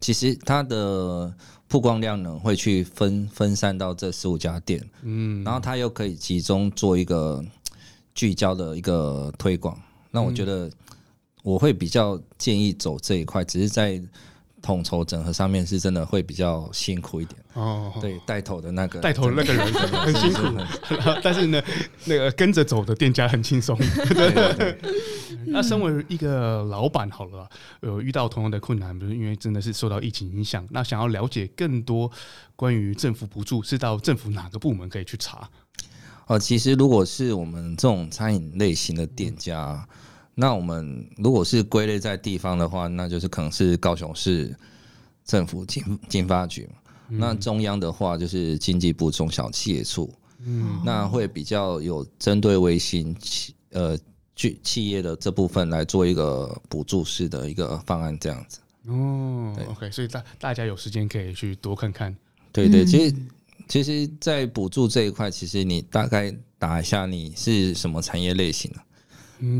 [0.00, 1.32] 其实它的
[1.68, 7.44] 曝光量呢会去分分散到这十五家店，嗯，然后它又可以集中做一个
[8.14, 9.80] 聚焦的一个推广。
[10.10, 10.70] 那我觉得。
[11.42, 14.02] 我会比较建议走这一块，只是在
[14.66, 17.92] 统筹整合上面是真的会比较辛苦一点哦。
[18.00, 20.42] 对，带头的那个带头的那个人很辛苦，
[21.22, 21.62] 但是呢，
[22.04, 23.78] 那个跟着走的店家很轻松。
[25.46, 27.48] 那身为一个老板，好了，
[27.80, 32.10] 有遇到同样的困难，比如因为真的是受到疫情影响，那想要了解更多
[32.56, 35.48] 关于政府补助，是到政府哪个部门可以去查？
[36.26, 39.86] 哦，其实如果是我们这种餐饮类型的店家。
[40.38, 44.54] 那我们如果是归类在地方的话，那就是可能是高雄市
[45.24, 46.74] 政府经经发局嘛。
[47.08, 50.12] 那中央的话就是经济部中小企业处。
[50.44, 53.98] 嗯，那会比较有针对微型企呃
[54.34, 58.58] 企企业的这部分来做一个补助式的一个方案，这样子。
[58.88, 62.14] 哦，OK，所以大大家有时间可以去多看看。
[62.52, 63.16] 对对，其实
[63.68, 68.78] 其实，在补助这一块，其实你大概打一下你是什么产业类型的，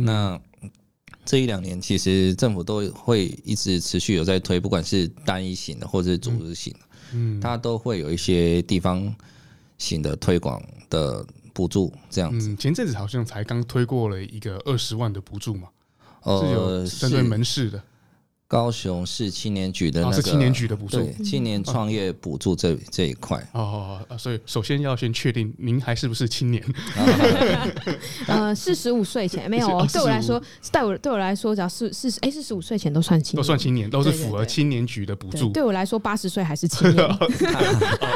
[0.05, 0.39] 那。
[1.27, 6.79] 这一两年，其实政府都会一直持续有在推，不管是单一型的或者是组织型的，
[7.13, 9.15] 嗯，它都会有一些地方
[9.77, 12.49] 型的推广的补助这样子。
[12.49, 15.69] 嗯，前阵子好像才刚推过了一个二十万的补助嘛，
[16.23, 17.83] 呃，是针对门市的。
[18.49, 23.45] 高雄市青年局的那个，是青年局的补助，青年创业补助这这一块。
[23.53, 26.63] 哦，所以首先要先确定您还是不是青年？
[28.29, 29.85] 呃，四十五岁前没有哦。
[29.93, 30.41] 对我来说，
[30.71, 35.49] 对我对我来说，只要四四十哎，四十五岁前都算青年，都算青年，都是符合青年局的补助。
[35.51, 37.03] 对我来说，八十岁还是青年。
[37.07, 37.17] 哦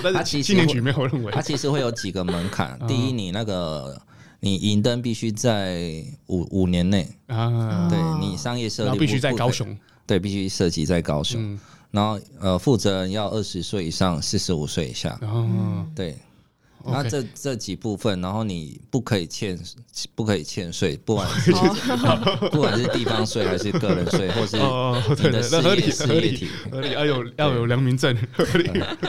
[0.02, 2.78] 但是青年局没有认为，它其实会有几个门槛。
[2.86, 4.00] 第一，你那个
[4.38, 9.76] 你营登必须在五五年内啊，对你商业设立必须在高雄。
[10.10, 11.60] 对，必须涉及在高雄，嗯、
[11.92, 15.16] 然后呃，负责人要二十岁以上，四十五岁以下。
[15.22, 16.16] 哦，对，
[16.84, 19.56] 那这这几部分，然后你不可以欠，
[20.16, 21.52] 不可以欠税，不管 是
[22.50, 28.12] 不管是地方税还是个人税，或是你的事业事业体，合理要有要有良民证，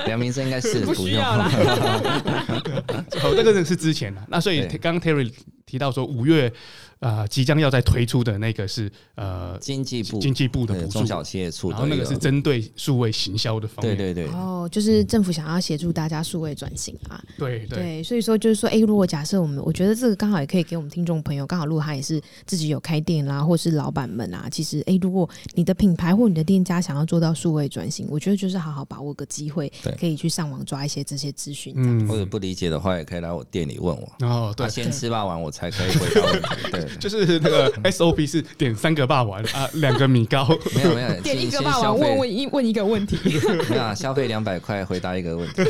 [0.06, 1.50] 良民证应该是不用了。
[3.20, 5.34] 好，这个是之前的，那所以刚刚 Terry
[5.66, 6.54] 提到说五月。
[7.02, 13.98] 啊，即将要再推出的那个是呃经济部经济部的补助中小企业处，然后那个是针对数位行销的方面。
[13.98, 14.34] 对对对。
[14.34, 17.20] 哦，就是政府想要协助大家数位转型啊。
[17.40, 18.04] 对对。
[18.04, 31.74] 所以说就是说，哎，如果假设我们，我觉得这个刚好也可以给我们听众朋友，刚好如果他也是自己有开店啦，或是老板们啊，其实哎，如果你的品牌或你的店家想要做到数位转型，我觉得就是好好把握个机会，可以去上网抓一些这些资讯。
[31.76, 32.08] 嗯。
[32.08, 34.28] 或者不理解的话，也可以来我店里问我。
[34.28, 34.70] 哦，对。
[34.70, 36.72] 先吃霸王，我才可以回答问题。
[36.72, 36.91] 对。
[37.00, 43.18] 就是那个 SOP 是点三个霸王啊，两个米糕， 没有没有，点一个霸王，问问一问一个问题，
[43.70, 45.64] 没有消费两百块回答一个问题，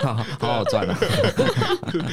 [0.00, 0.98] 好好赚啊。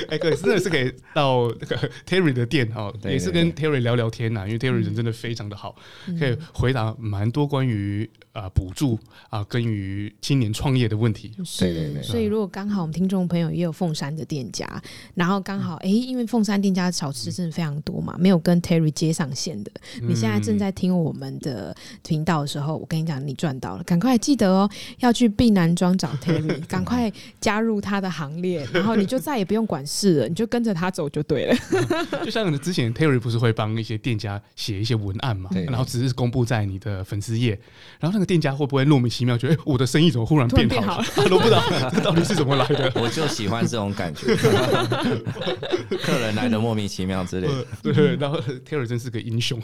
[0.10, 5.76] 哎，对，真的是可以到那个 Terry 的店哈，也是跟 Terry 聊聊天呐，因为 Terry 人真的非常的好，
[6.20, 11.32] 可以回答蛮多关于啊补助啊跟于青年创业的问题。
[11.58, 14.68] 对对对，所以如果刚好我们听众朋友也有凤山的店家，
[15.16, 17.94] 然后刚好哎，因为凤山店家的小吃真的非常多。
[18.04, 19.72] 嘛，没有跟 Terry 接上线的，
[20.02, 21.74] 你现在正在听我们的
[22.06, 24.70] 频道的时候，我跟你讲，你赚到了，赶快记得哦，
[25.00, 27.10] 要去避难庄找 Terry， 赶快
[27.40, 31.56] 加入他的行列，然后你就再也不用管事了，你就跟着他走就对了。
[32.26, 37.58] 就像之前 Terry 不是会帮一些店家写一些文案嘛，然后只是公布在你的粉丝页，
[38.00, 41.06] 然后那个店家会不会莫名其妙觉得，哎，我的生意怎么忽然变好了？
[41.30, 42.92] 都 不知道这到底是怎么来的。
[43.02, 44.36] 我就喜欢这种感觉，
[46.02, 47.66] 客人来的莫名其妙之类的。
[47.82, 49.60] 对对，然后 Terry 真是个英雄，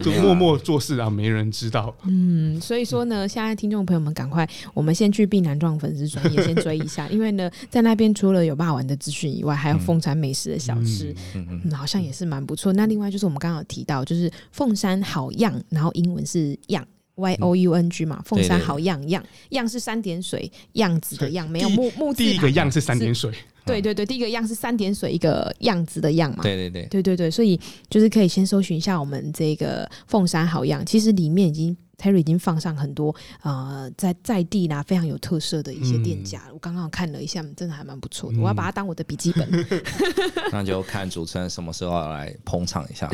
[0.00, 1.94] 就默默做事啊，没人知道。
[2.04, 12.72] 嗯，所以说呢，现在听众朋友们，赶快，我们先去避难庄粉丝专页先追一下，因为呢，在那边除了有霸王的资讯以外，还有凤山美食的小吃，嗯嗯，好像也是蛮不错。
[12.72, 16.84] 那另外就是我们刚刚有提到，就是凤山好样，然后英文是样。
[17.16, 22.18] Y O U N G 嘛，凤山好样样样是三点水样子的样，没有木木字。
[22.24, 23.32] 第一个样是三点水，
[23.64, 26.42] 对对对，第一个样是三点水一个样子的样嘛。
[26.42, 27.58] 对对对对对对，所以
[27.88, 31.76] 就是可以先搜寻一下我们这个凤山好样，其实里面已经。
[31.96, 36.42] Terry 已经放上很多呃，在在地啦，非常有特色的一些店家。
[36.48, 38.38] 嗯、我刚刚看了一下，真的还蛮不错的。
[38.38, 39.48] 嗯、我要把它当我的笔记本。
[40.52, 43.10] 那就看主持人什么时候要来捧场一下。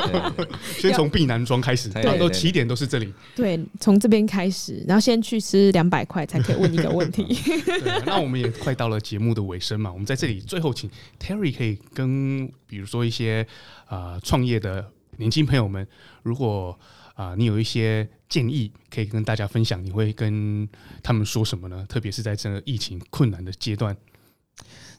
[0.78, 3.12] 先从避难庄开始，对，都起点都是这里。
[3.34, 7.24] 对，从这边开始，然后先去吃两百块，才可以问一个问题。
[7.64, 10.90] 对，那我们也快到了节目的尾声嘛，我们在这里最后请
[11.20, 13.46] Terry 可以跟，比如说一些
[13.88, 15.86] 呃创业的年轻朋友们，
[16.22, 16.78] 如果。
[17.16, 20.68] 啊，你有一些建议可以跟大家分享，你会跟
[21.02, 21.84] 他们说什么呢？
[21.88, 23.96] 特别是在这个疫情困难的阶段。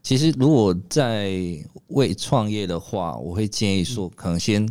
[0.01, 1.32] 其实，如果在
[1.89, 4.68] 为创业的话，我会建议说，可能先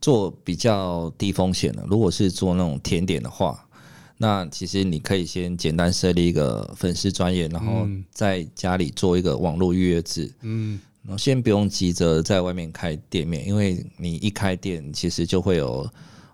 [0.00, 1.84] 做比较低风险的。
[1.90, 3.68] 如果是做那种甜点的话，
[4.16, 10.32] 那其实你可以先简单设立一个粉丝专业，然后在家里做一个网络预约制。
[10.40, 15.86] 嗯，然后先不用急着在外面开店面，因为你一开店，其实就会有。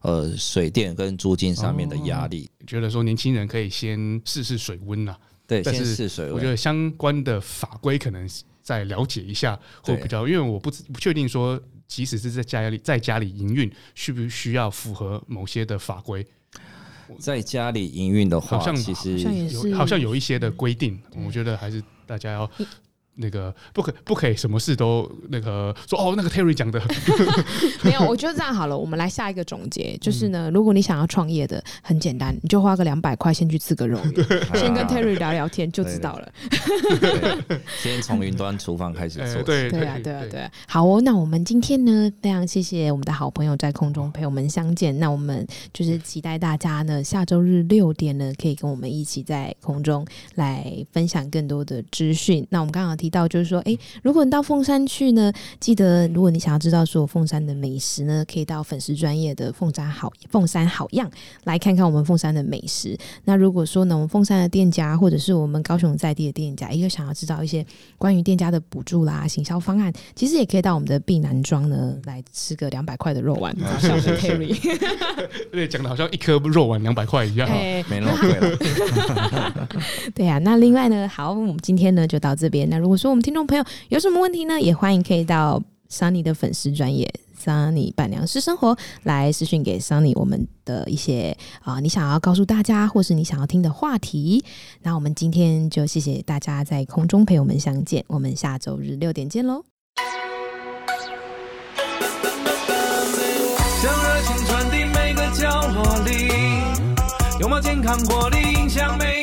[0.04, 5.16] 呃，水电跟租金上面的压力，哦，觉得说年轻人可以先试试水温呐。
[5.46, 6.34] 对，但是先试水温。
[6.34, 8.28] 我觉得相关的法规可能
[8.62, 16.26] 再了解一下，会比较，因为我不不确定说，即使是在家里在家里营运，需不需要符合某些的法规？
[17.18, 22.50] 在家里营运的话，好像其实有好像有一些的规定，我觉得还是大家要。
[23.16, 26.82] 那个不可不可以什么事都那个说哦，那个 Terry 讲的
[27.84, 33.98] 没有，我觉得这样好了，我们来下一个总结，就是呢，如果你想要创业的，很简单，你就花个两百块先去吃个肉，
[34.54, 36.32] 先跟 Terry 聊聊天就知道了。
[37.82, 40.50] 先从云端厨房开始做， 对对啊对啊对啊。
[40.66, 50.04] 好哦，那我们今天呢，非常谢谢我们的好朋友在空中陪我们相见，那我们就是期待大家呢，下周日六点呢，可以跟我们一起在空中
[50.34, 52.44] 来分享更多的资讯。
[52.50, 53.03] 那我们刚刚。
[53.04, 55.30] 提到就是说，哎，如果你到凤山去呢，
[55.60, 61.10] 记得如果你想要知道说凤山的美食呢，可以到粉丝专业的凤山好凤山好样
[61.44, 62.96] 来看看我们凤山的美食。
[63.24, 67.62] 那如果说呢，我们凤山的店家或者是我们高雄在地的店家，一个想要知道一些
[67.98, 73.54] 关于店家的补助啦、行销方案，其实也可以到我们的避南庄呢来吃个两百块的肉丸。
[75.52, 78.56] 对，讲的好像一颗肉丸两百块一样，欸、没那么贵了。
[80.14, 82.54] 对啊，那另外呢，好，我们今天呢就到这边。
[82.70, 84.60] 那如果我说我们听众朋友有什么问题呢？
[84.60, 94.44] 也欢迎可以到 Sunny 的粉丝专业 Sunny 板娘私生活来私讯给 Sunny 我们的一些啊、你想要告诉大家或是你想要听的话题。
[94.82, 99.64] 那我们今天就谢谢大家在空中陪我们相见，我们下周日六点见喽！
[103.82, 106.28] 将热情传递每个角落里，
[107.40, 109.13] 拥抱健康活力，影响每